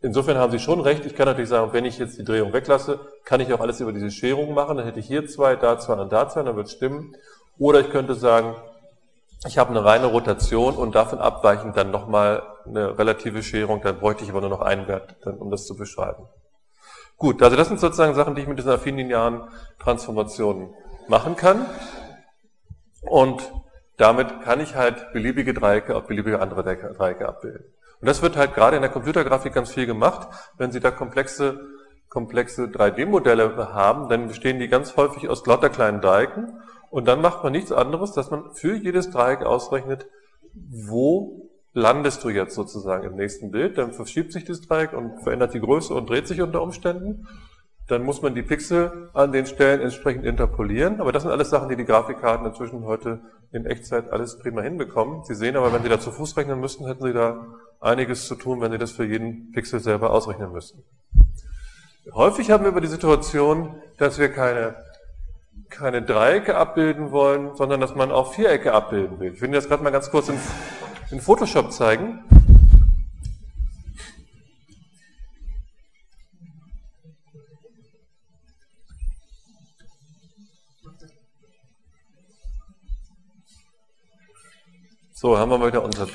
[0.01, 1.05] Insofern haben Sie schon recht.
[1.07, 3.93] Ich kann natürlich sagen, wenn ich jetzt die Drehung weglasse, kann ich auch alles über
[3.93, 4.77] diese Scherung machen.
[4.77, 7.17] Dann hätte ich hier zwei, da zwei und da zwei, dann wird es stimmen.
[7.59, 8.55] Oder ich könnte sagen,
[9.47, 13.81] ich habe eine reine Rotation und davon abweichend dann nochmal eine relative Scherung.
[13.83, 16.29] Dann bräuchte ich aber nur noch einen Wert, um das zu beschreiben.
[17.17, 19.49] Gut, also das sind sozusagen Sachen, die ich mit diesen affin-linearen
[19.81, 20.73] Transformationen
[21.09, 21.67] machen kann.
[23.03, 23.53] Und
[23.97, 27.65] damit kann ich halt beliebige Dreiecke auf beliebige andere Dreiecke abbilden.
[28.01, 30.29] Und das wird halt gerade in der Computergrafik ganz viel gemacht.
[30.57, 31.61] Wenn Sie da komplexe,
[32.09, 36.53] komplexe 3D-Modelle haben, dann bestehen die ganz häufig aus lauter kleinen Dreiecken.
[36.91, 40.07] Und dann macht man nichts anderes, dass man für jedes Dreieck ausrechnet,
[40.55, 43.79] wo landest du jetzt sozusagen im nächsten Bild.
[43.79, 47.27] Dann verschiebt sich das Dreieck und verändert die Größe und dreht sich unter Umständen.
[47.89, 51.01] Dann muss man die Pixel an den Stellen entsprechend interpolieren.
[51.01, 53.21] Aber das sind alles Sachen, die die Grafikkarten inzwischen heute
[53.51, 55.25] in Echtzeit alles prima hinbekommen.
[55.25, 57.47] Sie sehen aber, wenn Sie da zu Fuß rechnen müssten, hätten Sie da
[57.81, 60.83] einiges zu tun, wenn Sie das für jeden Pixel selber ausrechnen müssten.
[62.13, 64.77] Häufig haben wir aber die Situation, dass wir keine,
[65.69, 69.35] keine Dreiecke abbilden wollen, sondern dass man auch Vierecke abbilden will.
[69.35, 70.39] Ich will Ihnen das gerade mal ganz kurz in,
[71.11, 72.25] in Photoshop zeigen.
[85.21, 86.07] So, haben wir mal wieder unser,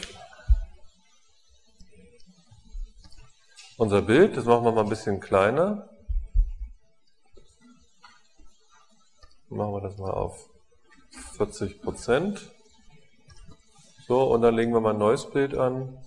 [3.84, 4.38] unser Bild.
[4.38, 5.90] Das machen wir mal ein bisschen kleiner.
[9.50, 10.50] Machen wir das mal auf
[11.36, 12.50] 40 Prozent.
[14.08, 15.98] So, und dann legen wir mal ein neues Bild an.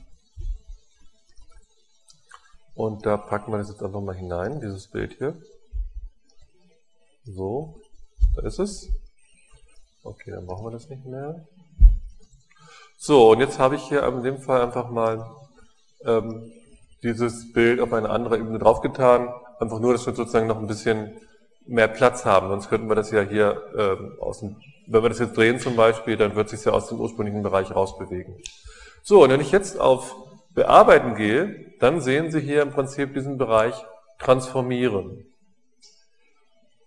[2.75, 5.39] Und da packen wir das jetzt einfach mal hinein, dieses Bild hier.
[7.25, 7.79] So,
[8.37, 8.89] da ist es.
[10.03, 11.47] Okay, dann brauchen wir das nicht mehr.
[12.97, 15.31] So, und jetzt habe ich hier in dem Fall einfach mal
[16.05, 16.53] ähm,
[17.07, 19.29] dieses Bild auf eine andere Ebene draufgetan.
[19.59, 21.13] Einfach nur, dass wir sozusagen noch ein bisschen
[21.67, 22.49] mehr Platz haben.
[22.49, 25.77] Sonst könnten wir das ja hier ähm, aus dem, wenn wir das jetzt drehen zum
[25.77, 28.37] Beispiel, dann wird sich ja aus dem ursprünglichen Bereich rausbewegen.
[29.03, 30.15] So, und wenn ich jetzt auf
[30.55, 33.75] Bearbeiten gehe, dann sehen Sie hier im Prinzip diesen Bereich
[34.19, 35.27] Transformieren.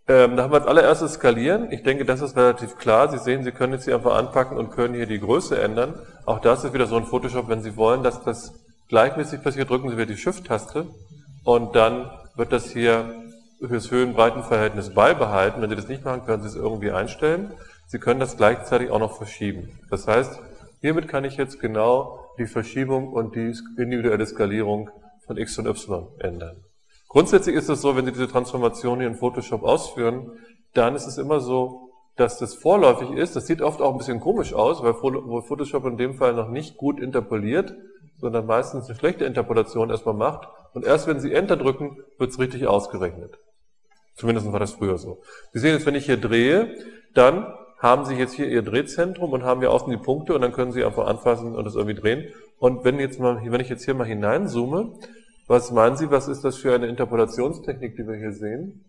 [0.07, 1.71] Ähm, da haben wir als allererstes skalieren.
[1.71, 3.09] Ich denke, das ist relativ klar.
[3.09, 6.01] Sie sehen, Sie können jetzt hier einfach anpacken und können hier die Größe ändern.
[6.25, 8.58] Auch das ist wieder so ein Photoshop, wenn Sie wollen, dass das
[8.89, 10.87] gleichmäßig passiert, drücken Sie wieder die Shift-Taste
[11.43, 13.23] und dann wird das hier
[13.65, 15.61] fürs Höhen-Breiten-Verhältnis beibehalten.
[15.61, 17.53] Wenn Sie das nicht machen, können Sie es irgendwie einstellen.
[17.87, 19.79] Sie können das gleichzeitig auch noch verschieben.
[19.89, 20.39] Das heißt,
[20.81, 24.89] hiermit kann ich jetzt genau die Verschiebung und die individuelle Skalierung
[25.25, 26.63] von x und y ändern.
[27.07, 30.31] Grundsätzlich ist es so, wenn Sie diese Transformation hier in Photoshop ausführen,
[30.73, 33.35] dann ist es immer so, dass das vorläufig ist.
[33.35, 36.77] Das sieht oft auch ein bisschen komisch aus, weil Photoshop in dem Fall noch nicht
[36.77, 37.75] gut interpoliert,
[38.19, 40.47] sondern meistens eine schlechte Interpolation erstmal macht.
[40.73, 43.39] Und erst wenn Sie Enter drücken, wird es richtig ausgerechnet.
[44.15, 45.21] Zumindest war das früher so.
[45.53, 46.75] Sie sehen jetzt, wenn ich hier drehe,
[47.13, 50.51] dann haben Sie jetzt hier Ihr Drehzentrum und haben hier außen die Punkte und dann
[50.51, 52.33] können Sie einfach anfassen und das irgendwie drehen.
[52.57, 54.99] Und wenn, jetzt mal, wenn ich jetzt hier mal hineinzoome,
[55.47, 58.85] was meinen Sie, was ist das für eine Interpolationstechnik, die wir hier sehen?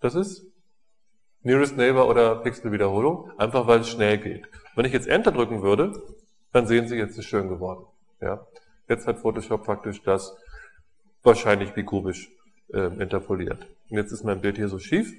[0.00, 0.44] Das ist
[1.42, 4.44] Nearest Neighbor oder Pixelwiederholung, einfach weil es schnell geht.
[4.76, 5.92] Wenn ich jetzt Enter drücken würde,
[6.52, 7.86] dann sehen Sie, jetzt ist schön geworden.
[8.20, 8.46] Ja?
[8.88, 10.36] Jetzt hat Photoshop praktisch das
[11.22, 12.30] wahrscheinlich bikubisch
[12.72, 13.66] äh, interpoliert.
[13.88, 15.12] Und jetzt ist mein Bild hier so schief.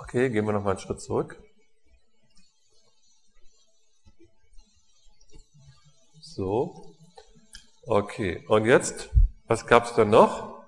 [0.00, 1.42] Okay, gehen wir nochmal einen Schritt zurück.
[6.20, 6.94] So.
[7.84, 9.10] Okay, und jetzt,
[9.46, 10.61] was gab es da noch?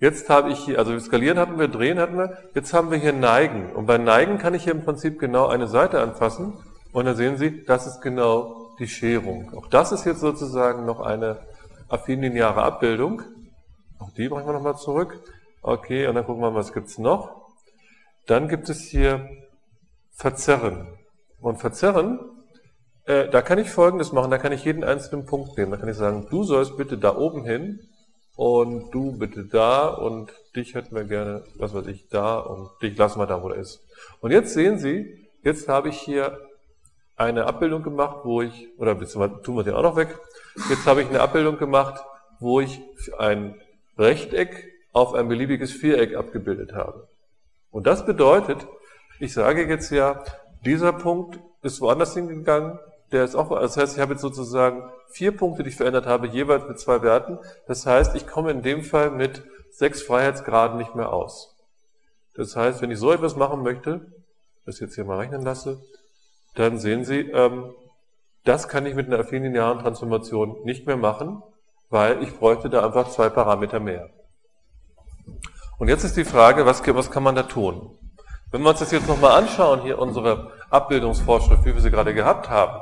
[0.00, 3.12] Jetzt habe ich hier, also skalieren hatten wir, drehen hatten wir, jetzt haben wir hier
[3.12, 3.72] neigen.
[3.72, 6.52] Und bei neigen kann ich hier im Prinzip genau eine Seite anfassen
[6.92, 9.52] und dann sehen Sie, das ist genau die Scherung.
[9.56, 11.40] Auch das ist jetzt sozusagen noch eine
[11.88, 13.22] affinlineare Abbildung.
[13.98, 15.20] Auch die bringen wir nochmal zurück.
[15.62, 17.48] Okay, und dann gucken wir mal, was gibt's noch.
[18.26, 19.28] Dann gibt es hier
[20.12, 20.86] Verzerren.
[21.40, 22.20] Und Verzerren,
[23.04, 25.72] äh, da kann ich Folgendes machen, da kann ich jeden einzelnen Punkt nehmen.
[25.72, 27.80] Da kann ich sagen, du sollst bitte da oben hin
[28.38, 32.96] und du bitte da und dich hätten wir gerne, was weiß ich, da und dich
[32.96, 33.84] lassen wir da, wo er ist.
[34.20, 36.38] Und jetzt sehen Sie, jetzt habe ich hier
[37.16, 40.16] eine Abbildung gemacht, wo ich, oder beziehungsweise tun wir den auch noch weg,
[40.70, 42.00] jetzt habe ich eine Abbildung gemacht,
[42.38, 42.80] wo ich
[43.18, 43.60] ein
[43.98, 47.08] Rechteck auf ein beliebiges Viereck abgebildet habe.
[47.72, 48.68] Und das bedeutet,
[49.18, 50.22] ich sage jetzt ja,
[50.64, 52.78] dieser Punkt ist woanders hingegangen,
[53.12, 56.26] der ist auch, das heißt, ich habe jetzt sozusagen vier Punkte, die ich verändert habe,
[56.26, 57.38] jeweils mit zwei Werten.
[57.66, 61.56] Das heißt, ich komme in dem Fall mit sechs Freiheitsgraden nicht mehr aus.
[62.34, 64.12] Das heißt, wenn ich so etwas machen möchte,
[64.66, 65.80] das jetzt hier mal rechnen lasse,
[66.54, 67.74] dann sehen Sie, ähm,
[68.44, 71.42] das kann ich mit einer affin-linearen Transformation nicht mehr machen,
[71.90, 74.10] weil ich bräuchte da einfach zwei Parameter mehr.
[75.78, 77.96] Und jetzt ist die Frage, was, was kann man da tun?
[78.50, 82.48] Wenn wir uns das jetzt nochmal anschauen, hier unsere Abbildungsvorschrift, wie wir sie gerade gehabt
[82.48, 82.80] haben,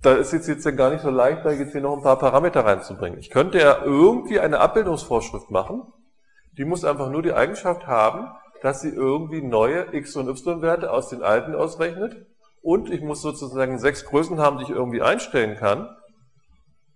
[0.00, 2.18] da ist es jetzt ja gar nicht so leicht, da jetzt hier noch ein paar
[2.18, 3.18] Parameter reinzubringen.
[3.18, 5.82] Ich könnte ja irgendwie eine Abbildungsvorschrift machen,
[6.56, 8.28] die muss einfach nur die Eigenschaft haben,
[8.62, 12.26] dass sie irgendwie neue x- und y-Werte aus den alten ausrechnet
[12.62, 15.88] und ich muss sozusagen sechs Größen haben, die ich irgendwie einstellen kann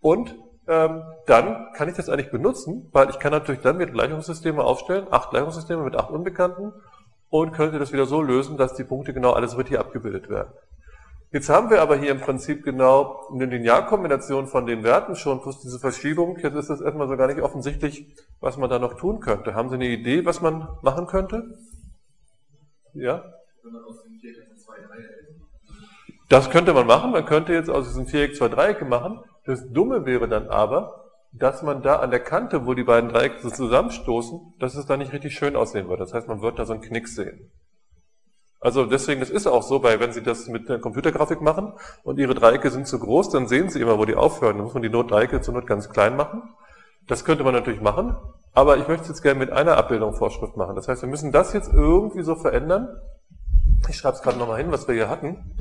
[0.01, 0.37] und
[0.69, 5.07] ähm, dann kann ich das eigentlich benutzen, weil ich kann natürlich dann mit Gleichungssysteme aufstellen,
[5.11, 6.73] acht Gleichungssysteme mit acht Unbekannten
[7.31, 10.53] und könnte das wieder so lösen, dass die Punkte genau alles richtig abgebildet werden.
[11.31, 15.61] Jetzt haben wir aber hier im Prinzip genau eine Linearkombination von den Werten schon plus
[15.61, 16.39] diese Verschiebung.
[16.39, 19.55] Jetzt ist das erstmal so gar nicht offensichtlich, was man da noch tun könnte.
[19.55, 21.59] Haben Sie eine Idee, was man machen könnte?
[22.95, 23.23] Ja?
[26.31, 27.11] Das könnte man machen.
[27.11, 29.21] Man könnte jetzt aus diesem Viereck zwei Dreiecke machen.
[29.45, 33.41] Das Dumme wäre dann aber, dass man da an der Kante, wo die beiden Dreiecke
[33.43, 36.01] so zusammenstoßen, dass es da nicht richtig schön aussehen wird.
[36.01, 37.51] Das heißt, man wird da so einen Knick sehen.
[38.61, 42.19] Also deswegen, das ist auch so, weil wenn Sie das mit der Computergrafik machen und
[42.19, 44.57] Ihre Dreiecke sind zu groß, dann sehen Sie immer, wo die aufhören.
[44.57, 46.43] Dann muss man die Notdreiecke zur Not ganz klein machen.
[47.07, 48.17] Das könnte man natürlich machen,
[48.53, 50.77] aber ich möchte es jetzt gerne mit einer Abbildung Vorschrift machen.
[50.77, 52.89] Das heißt, wir müssen das jetzt irgendwie so verändern.
[53.89, 55.55] Ich schreibe es gerade nochmal hin, was wir hier hatten.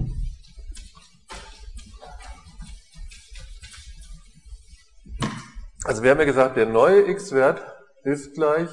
[5.88, 7.62] Also wir haben ja gesagt, der neue x-Wert
[8.04, 8.68] ist gleich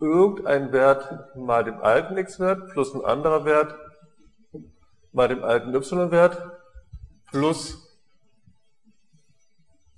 [0.00, 3.78] irgendein Wert mal dem alten x-Wert plus ein anderer Wert
[5.12, 6.40] mal dem alten y-Wert
[7.26, 7.86] plus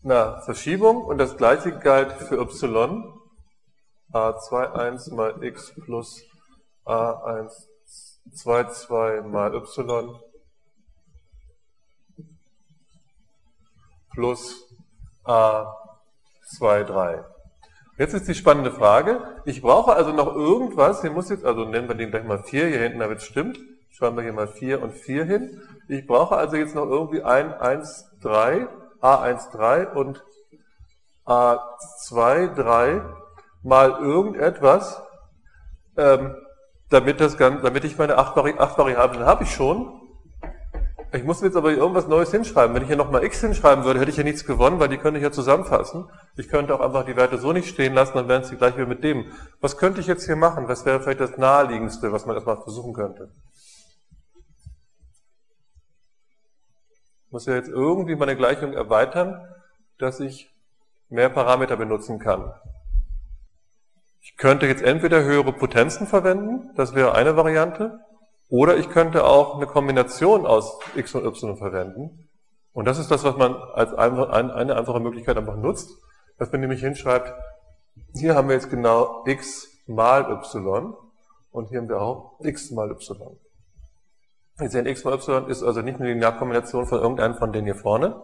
[0.03, 1.05] einer Verschiebung.
[1.05, 3.05] Und das gleiche galt für y.
[4.13, 6.21] A21 mal x plus
[6.85, 10.21] a122 mal y
[14.13, 14.70] plus
[15.25, 17.25] A2, 3.
[17.99, 19.21] Jetzt ist die spannende Frage.
[19.45, 22.69] Ich brauche also noch irgendwas, hier muss jetzt, also nennen wir den gleich mal 4,
[22.69, 23.59] hier hinten, damit es stimmt.
[23.91, 25.61] Schreiben wir hier mal 4 und 4 hin.
[25.89, 28.69] Ich brauche also jetzt noch irgendwie ein 1, 3,
[29.03, 30.25] A1, 3 und
[31.27, 33.03] A2, 3
[33.63, 35.03] mal irgendetwas,
[35.97, 36.35] ähm,
[36.89, 40.00] damit, das, damit ich meine 8 Variablen habe ich schon.
[41.13, 42.75] Ich muss jetzt aber irgendwas Neues hinschreiben.
[42.75, 45.19] Wenn ich hier nochmal x hinschreiben würde, hätte ich ja nichts gewonnen, weil die könnte
[45.19, 46.09] ich ja zusammenfassen.
[46.37, 48.87] Ich könnte auch einfach die Werte so nicht stehen lassen, dann wären sie gleich wie
[48.87, 49.27] mit dem.
[49.61, 50.69] Was könnte ich jetzt hier machen?
[50.69, 53.33] Was wäre vielleicht das naheliegendste, was man erstmal versuchen könnte?
[57.27, 59.49] Ich muss ja jetzt irgendwie meine Gleichung erweitern,
[59.99, 60.49] dass ich
[61.09, 62.53] mehr Parameter benutzen kann.
[64.21, 67.99] Ich könnte jetzt entweder höhere Potenzen verwenden, das wäre eine Variante,
[68.51, 72.29] oder ich könnte auch eine Kombination aus x und y verwenden.
[72.73, 75.91] Und das ist das, was man als eine einfache Möglichkeit einfach nutzt,
[76.39, 77.33] dass man nämlich hinschreibt,
[78.15, 80.95] hier haben wir jetzt genau x mal y
[81.53, 83.37] und hier haben wir auch x mal y.
[84.59, 87.77] Wir sehen, x mal y ist also nicht eine Linearkombination von irgendeinem von denen hier
[87.77, 88.21] vorne.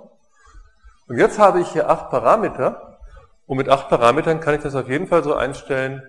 [1.09, 2.99] Und jetzt habe ich hier acht Parameter
[3.47, 6.03] und mit acht Parametern kann ich das auf jeden Fall so einstellen,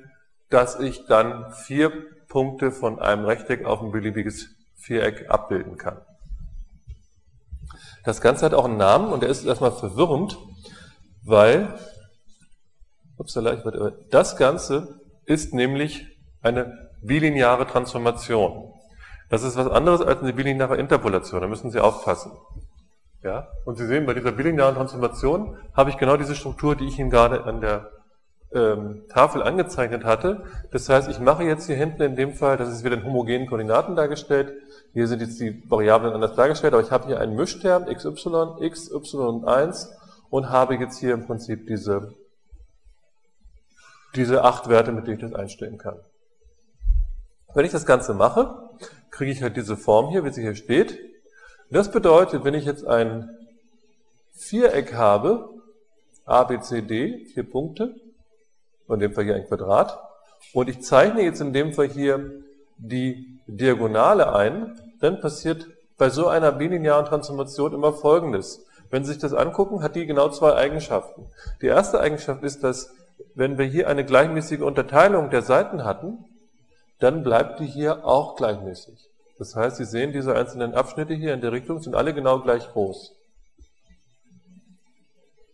[0.49, 1.91] dass ich dann vier
[2.37, 5.97] Punkte von einem Rechteck auf ein beliebiges Viereck abbilden kann.
[8.03, 10.37] Das Ganze hat auch einen Namen und der ist erstmal verwirrend,
[11.25, 11.73] weil
[13.17, 13.55] upsala,
[14.11, 16.05] das Ganze ist nämlich
[16.43, 18.71] eine bilineare Transformation.
[19.31, 22.33] Das ist was anderes als eine bilineare Interpolation, da müssen Sie aufpassen.
[23.23, 23.47] Ja?
[23.65, 27.09] Und Sie sehen, bei dieser bilinearen Transformation habe ich genau diese Struktur, die ich Ihnen
[27.09, 27.96] gerade an der
[28.53, 30.43] ähm, Tafel angezeichnet hatte.
[30.71, 33.47] Das heißt, ich mache jetzt hier hinten in dem Fall, das ist wieder in homogenen
[33.47, 34.53] Koordinaten dargestellt,
[34.93, 38.07] hier sind jetzt die Variablen anders dargestellt, aber ich habe hier einen Mischterm, xy,
[38.61, 39.93] x, y und 1
[40.29, 42.13] und habe jetzt hier im Prinzip diese,
[44.15, 45.99] diese acht Werte, mit denen ich das einstellen kann.
[47.53, 48.69] Wenn ich das Ganze mache,
[49.11, 50.99] kriege ich halt diese Form hier, wie sie hier steht.
[51.69, 53.29] Das bedeutet, wenn ich jetzt ein
[54.33, 55.49] Viereck habe,
[56.25, 57.95] A, B, C, D, vier Punkte,
[58.95, 59.99] in dem Fall hier ein Quadrat,
[60.53, 62.31] und ich zeichne jetzt in dem Fall hier
[62.77, 65.67] die Diagonale ein, dann passiert
[65.97, 68.65] bei so einer bilinearen Transformation immer Folgendes.
[68.89, 71.25] Wenn Sie sich das angucken, hat die genau zwei Eigenschaften.
[71.61, 72.93] Die erste Eigenschaft ist, dass
[73.35, 76.25] wenn wir hier eine gleichmäßige Unterteilung der Seiten hatten,
[76.99, 79.09] dann bleibt die hier auch gleichmäßig.
[79.37, 82.67] Das heißt, Sie sehen, diese einzelnen Abschnitte hier in der Richtung sind alle genau gleich
[82.71, 83.13] groß.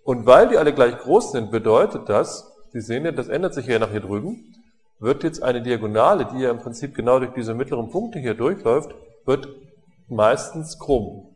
[0.03, 3.67] Und weil die alle gleich groß sind, bedeutet das, Sie sehen ja, das ändert sich
[3.67, 4.55] ja nach hier drüben,
[4.99, 8.95] wird jetzt eine Diagonale, die ja im Prinzip genau durch diese mittleren Punkte hier durchläuft,
[9.25, 9.47] wird
[10.07, 11.27] meistens krumm.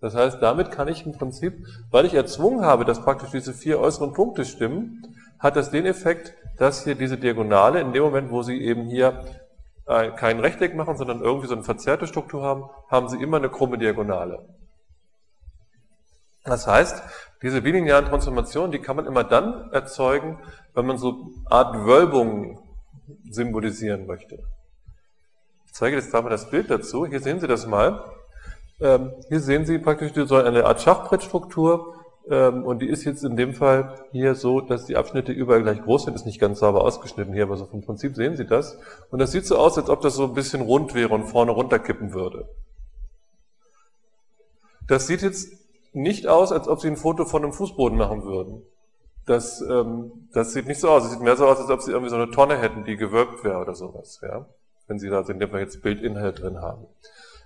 [0.00, 3.80] Das heißt, damit kann ich im Prinzip, weil ich erzwungen habe, dass praktisch diese vier
[3.80, 5.02] äußeren Punkte stimmen,
[5.38, 9.24] hat das den Effekt, dass hier diese Diagonale in dem Moment, wo sie eben hier
[9.86, 13.48] äh, kein Rechteck machen, sondern irgendwie so eine verzerrte Struktur haben, haben sie immer eine
[13.48, 14.46] krumme Diagonale.
[16.44, 17.02] Das heißt,
[17.42, 20.38] diese bilinearen Transformationen, die kann man immer dann erzeugen,
[20.74, 22.58] wenn man so Art Wölbungen
[23.30, 24.42] symbolisieren möchte.
[25.66, 27.06] Ich zeige jetzt da mal das Bild dazu.
[27.06, 28.04] Hier sehen Sie das mal.
[28.80, 31.94] Ähm, hier sehen Sie praktisch so eine Art Schachbrettstruktur
[32.28, 35.82] ähm, und die ist jetzt in dem Fall hier so, dass die Abschnitte überall gleich
[35.82, 36.14] groß sind.
[36.14, 38.78] Ist nicht ganz sauber ausgeschnitten hier, aber so vom Prinzip sehen Sie das.
[39.10, 41.52] Und das sieht so aus, als ob das so ein bisschen rund wäre und vorne
[41.52, 42.48] runterkippen würde.
[44.86, 45.59] Das sieht jetzt
[45.92, 48.62] nicht aus, als ob Sie ein Foto von einem Fußboden machen würden.
[49.26, 51.04] Das, ähm, das sieht nicht so aus.
[51.04, 53.44] Es sieht mehr so aus, als ob Sie irgendwie so eine Tonne hätten, die gewölbt
[53.44, 54.20] wäre oder sowas.
[54.22, 54.46] Ja?
[54.86, 56.86] Wenn Sie da in dem Fall jetzt Bildinhalt drin haben.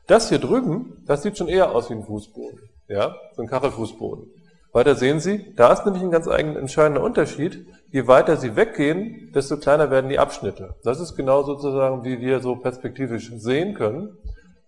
[0.06, 2.60] Das hier drüben, das sieht schon eher aus wie ein Fußboden.
[2.88, 3.16] Ja?
[3.34, 4.26] So ein Kachelfußboden.
[4.72, 7.64] Weiter sehen Sie, da ist nämlich ein ganz entscheidender Unterschied.
[7.92, 10.74] Je weiter Sie weggehen, desto kleiner werden die Abschnitte.
[10.82, 14.18] Das ist genau sozusagen, wie wir so perspektivisch sehen können.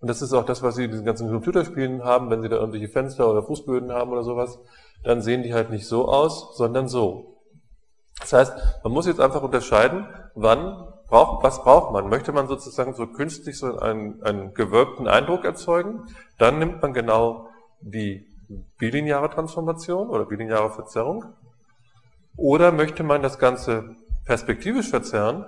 [0.01, 2.57] Und das ist auch das, was Sie in diesen ganzen Computerspielen haben, wenn Sie da
[2.57, 4.59] irgendwelche Fenster oder Fußböden haben oder sowas,
[5.05, 7.38] dann sehen die halt nicht so aus, sondern so.
[8.20, 12.09] Das heißt, man muss jetzt einfach unterscheiden, wann braucht, was braucht man?
[12.09, 16.05] Möchte man sozusagen so künstlich so einen, einen gewölbten Eindruck erzeugen?
[16.38, 17.49] Dann nimmt man genau
[17.80, 18.26] die
[18.78, 21.24] bilineare Transformation oder bilineare Verzerrung.
[22.36, 25.47] Oder möchte man das Ganze perspektivisch verzerren,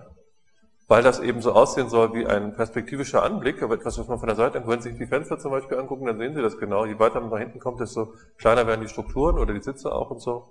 [0.89, 4.27] weil das eben so aussehen soll wie ein perspektivischer Anblick, aber etwas, was man von
[4.27, 6.87] der Seite, wenn Sie sich die Fenster zum Beispiel angucken, dann sehen Sie das genau.
[6.87, 10.11] Je weiter man nach hinten kommt, desto kleiner werden die Strukturen oder die Sitze auch
[10.11, 10.51] und so.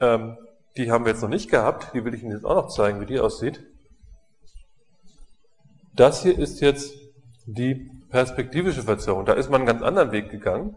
[0.00, 0.38] Ähm,
[0.78, 3.00] die haben wir jetzt noch nicht gehabt, die will ich Ihnen jetzt auch noch zeigen,
[3.00, 3.62] wie die aussieht.
[5.94, 6.94] Das hier ist jetzt
[7.44, 9.26] die perspektivische Verzerrung.
[9.26, 10.74] Da ist man einen ganz anderen Weg gegangen.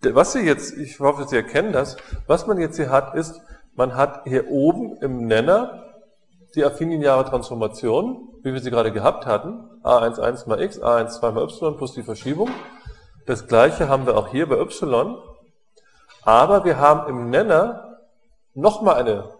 [0.00, 3.42] Was Sie jetzt, ich hoffe, Sie erkennen das, was man jetzt hier hat, ist,
[3.74, 5.87] man hat hier oben im Nenner
[6.54, 11.76] die affinineare Transformation, wie wir sie gerade gehabt hatten, a11 mal x, a12 mal y
[11.76, 12.50] plus die Verschiebung.
[13.26, 15.16] Das gleiche haben wir auch hier bei y,
[16.22, 17.98] aber wir haben im Nenner
[18.54, 19.30] nochmal eine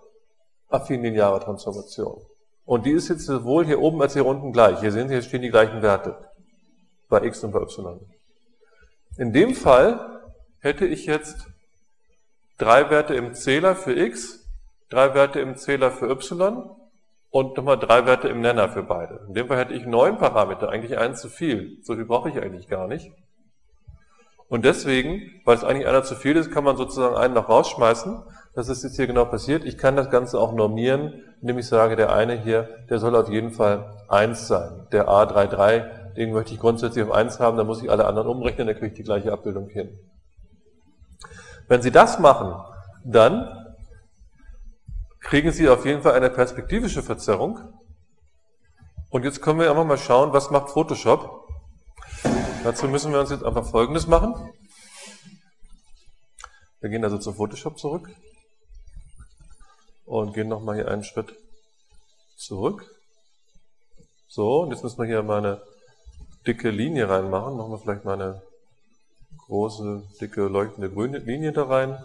[0.69, 2.21] affinineare Transformation.
[2.65, 4.81] Und die ist jetzt sowohl hier oben als hier unten gleich.
[4.81, 6.19] Hier sehen Sie, hier stehen die gleichen Werte
[7.09, 7.99] bei x und bei y.
[9.17, 10.23] In dem Fall
[10.61, 11.47] hätte ich jetzt
[12.59, 14.47] drei Werte im Zähler für x,
[14.91, 16.78] drei Werte im Zähler für y
[17.39, 19.21] und nochmal drei Werte im Nenner für beide.
[19.29, 21.79] In dem Fall hätte ich neun Parameter, eigentlich eins zu viel.
[21.83, 23.13] So viel brauche ich eigentlich gar nicht.
[24.49, 28.25] Und deswegen, weil es eigentlich einer zu viel ist, kann man sozusagen einen noch rausschmeißen.
[28.57, 29.65] Das ist jetzt hier genau passiert.
[29.65, 33.31] Ich kann das Ganze auch normieren, indem ich sage, der eine hier, der soll auf
[33.31, 34.89] jeden Fall eins sein.
[34.91, 38.67] Der A33, den möchte ich grundsätzlich auf eins haben, dann muss ich alle anderen umrechnen,
[38.67, 39.97] dann kriege ich die gleiche Abbildung hin.
[41.69, 42.53] Wenn Sie das machen,
[43.05, 43.58] dann
[45.29, 47.61] kriegen Sie auf jeden Fall eine perspektivische Verzerrung.
[49.11, 51.47] Und jetzt können wir einfach mal schauen, was macht Photoshop.
[52.65, 54.35] Dazu müssen wir uns jetzt einfach Folgendes machen.
[56.81, 58.09] Wir gehen also zu Photoshop zurück
[60.07, 61.35] und gehen nochmal hier einen Schritt
[62.39, 62.91] zurück.
[64.29, 65.63] So, und jetzt müssen wir hier mal eine
[66.47, 67.55] dicke Linie reinmachen.
[67.55, 68.43] Machen wir vielleicht mal eine
[69.47, 71.99] große, dicke, leuchtende grüne Linie da rein.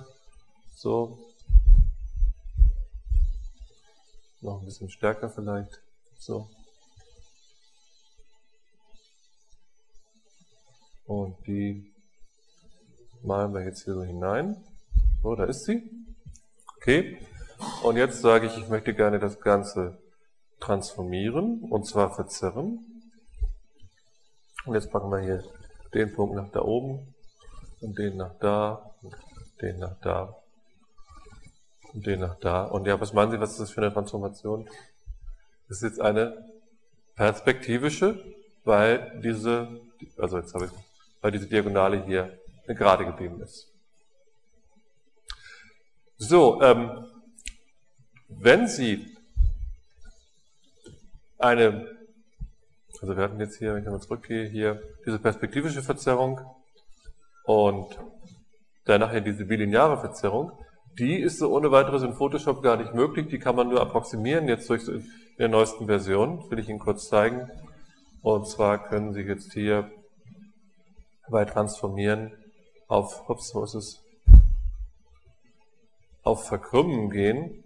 [0.76, 1.23] So.
[4.44, 5.82] Noch ein bisschen stärker vielleicht.
[6.18, 6.50] So.
[11.06, 11.94] Und die
[13.24, 14.62] malen wir jetzt hier so hinein.
[15.22, 15.90] So, da ist sie.
[16.76, 17.26] Okay.
[17.84, 19.98] Und jetzt sage ich, ich möchte gerne das Ganze
[20.60, 22.80] transformieren, und zwar verzerren.
[24.66, 25.42] Und jetzt packen wir hier
[25.94, 27.16] den Punkt nach da oben
[27.80, 29.16] und den nach da und
[29.62, 30.43] den nach da
[31.94, 32.64] und den nach da.
[32.64, 34.68] Und ja, was meinen Sie, was ist das für eine Transformation?
[35.68, 36.50] Das ist jetzt eine
[37.16, 38.24] perspektivische,
[38.64, 39.80] weil diese,
[40.18, 40.72] also jetzt habe ich,
[41.22, 42.38] weil diese Diagonale hier
[42.68, 43.70] gerade geblieben ist.
[46.18, 47.06] So, ähm,
[48.28, 49.16] wenn Sie
[51.38, 51.88] eine,
[53.02, 56.40] also wir hatten jetzt hier, wenn ich nochmal zurückgehe, hier diese perspektivische Verzerrung
[57.44, 58.00] und
[58.86, 60.52] dann nachher diese bilineare Verzerrung,
[61.00, 64.48] die ist so ohne weiteres in Photoshop gar nicht möglich, die kann man nur approximieren,
[64.48, 65.04] jetzt durch in
[65.40, 67.50] der neuesten Version, das will ich Ihnen kurz zeigen.
[68.22, 69.90] Und zwar können Sie jetzt hier
[71.30, 72.32] bei Transformieren
[72.88, 74.02] auf, ups, wo ist es?
[76.24, 77.64] Auf Verkrümmen gehen.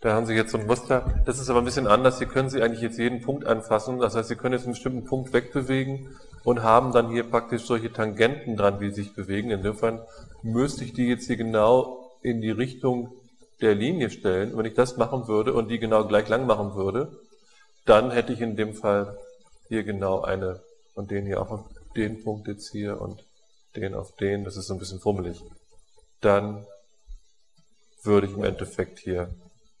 [0.00, 1.22] Da haben Sie jetzt so ein Muster.
[1.24, 2.18] Das ist aber ein bisschen anders.
[2.18, 3.98] Hier können Sie eigentlich jetzt jeden Punkt anfassen.
[3.98, 7.92] Das heißt, Sie können jetzt einen bestimmten Punkt wegbewegen und haben dann hier praktisch solche
[7.92, 9.50] Tangenten dran, die sich bewegen.
[9.50, 10.00] Insofern
[10.42, 13.12] müsste ich die jetzt hier genau in die Richtung
[13.60, 14.56] der Linie stellen.
[14.56, 17.18] Wenn ich das machen würde und die genau gleich lang machen würde,
[17.84, 19.18] dann hätte ich in dem Fall
[19.68, 20.60] hier genau eine
[20.94, 21.64] und den hier auch auf
[21.96, 23.24] den Punkt jetzt hier und
[23.76, 25.40] den auf den, das ist so ein bisschen fummelig,
[26.20, 26.66] dann
[28.02, 29.30] würde ich im Endeffekt hier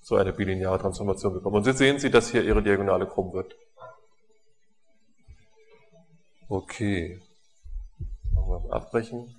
[0.00, 1.56] so eine bilineare Transformation bekommen.
[1.56, 3.54] Und jetzt sehen Sie, dass hier Ihre Diagonale krumm wird.
[6.48, 7.20] Okay.
[8.32, 9.37] Machen wir mal abbrechen.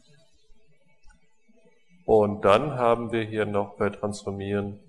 [2.09, 4.79] Und dann haben wir hier noch bei Transformieren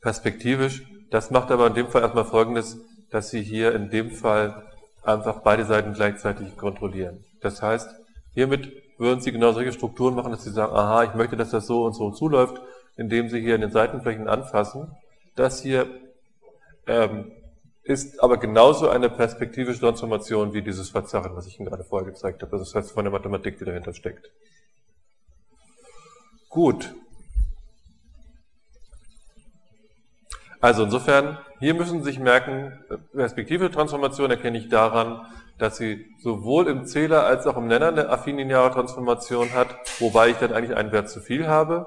[0.00, 0.82] perspektivisch.
[1.12, 2.80] Das macht aber in dem Fall erstmal Folgendes,
[3.12, 4.64] dass Sie hier in dem Fall
[5.04, 7.24] einfach beide Seiten gleichzeitig kontrollieren.
[7.42, 7.88] Das heißt,
[8.34, 11.68] hiermit würden Sie genau solche Strukturen machen, dass Sie sagen, aha, ich möchte, dass das
[11.68, 12.60] so und so zuläuft,
[12.96, 14.90] indem Sie hier in den Seitenflächen anfassen.
[15.36, 15.86] Das hier
[16.88, 17.30] ähm,
[17.84, 22.42] ist aber genauso eine perspektivische Transformation wie dieses Verzerren, was ich Ihnen gerade vorher gezeigt
[22.42, 22.58] habe.
[22.58, 24.28] Das heißt von der Mathematik, die dahinter steckt.
[26.52, 26.94] Gut.
[30.60, 32.78] Also insofern, hier müssen Sie sich merken,
[33.14, 35.26] perspektive Transformation erkenne ich daran,
[35.56, 40.36] dass sie sowohl im Zähler als auch im Nenner eine affin-lineare Transformation hat, wobei ich
[40.36, 41.86] dann eigentlich einen Wert zu viel habe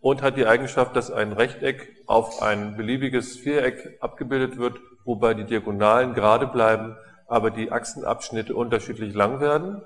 [0.00, 5.44] und hat die Eigenschaft, dass ein Rechteck auf ein beliebiges Viereck abgebildet wird, wobei die
[5.44, 6.96] Diagonalen gerade bleiben,
[7.28, 9.82] aber die Achsenabschnitte unterschiedlich lang werden,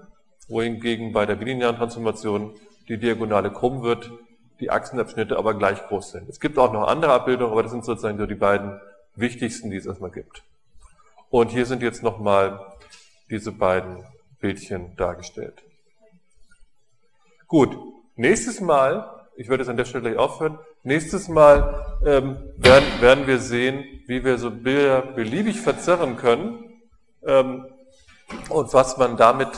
[0.46, 2.54] wohingegen bei der bilinearen Transformation
[2.88, 4.10] die Diagonale krumm wird,
[4.60, 6.28] die Achsenabschnitte aber gleich groß sind.
[6.28, 8.80] Es gibt auch noch andere Abbildungen, aber das sind sozusagen so die beiden
[9.14, 10.42] wichtigsten, die es erstmal gibt.
[11.30, 12.60] Und hier sind jetzt nochmal
[13.28, 14.04] diese beiden
[14.40, 15.62] Bildchen dargestellt.
[17.48, 17.76] Gut,
[18.16, 20.58] nächstes Mal ich würde es an der Stelle gleich aufhören.
[20.82, 26.80] Nächstes Mal ähm, werden, werden wir sehen, wie wir so Bilder beliebig verzerren können
[27.24, 27.66] ähm,
[28.48, 29.48] und was man damit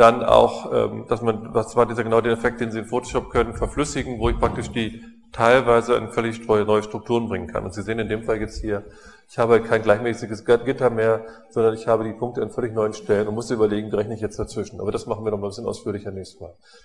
[0.00, 3.30] dann auch, ähm, dass man, was war dieser genau der Effekt, den Sie in Photoshop
[3.30, 7.64] können, verflüssigen, wo ich praktisch die teilweise in völlig neue Strukturen bringen kann.
[7.64, 8.82] Und Sie sehen in dem Fall jetzt hier,
[9.28, 13.28] ich habe kein gleichmäßiges Gitter mehr, sondern ich habe die Punkte an völlig neuen Stellen
[13.28, 14.80] und muss überlegen, rechne ich jetzt dazwischen.
[14.80, 16.52] Aber das machen wir noch mal ein bisschen ausführlicher nächstes Mal.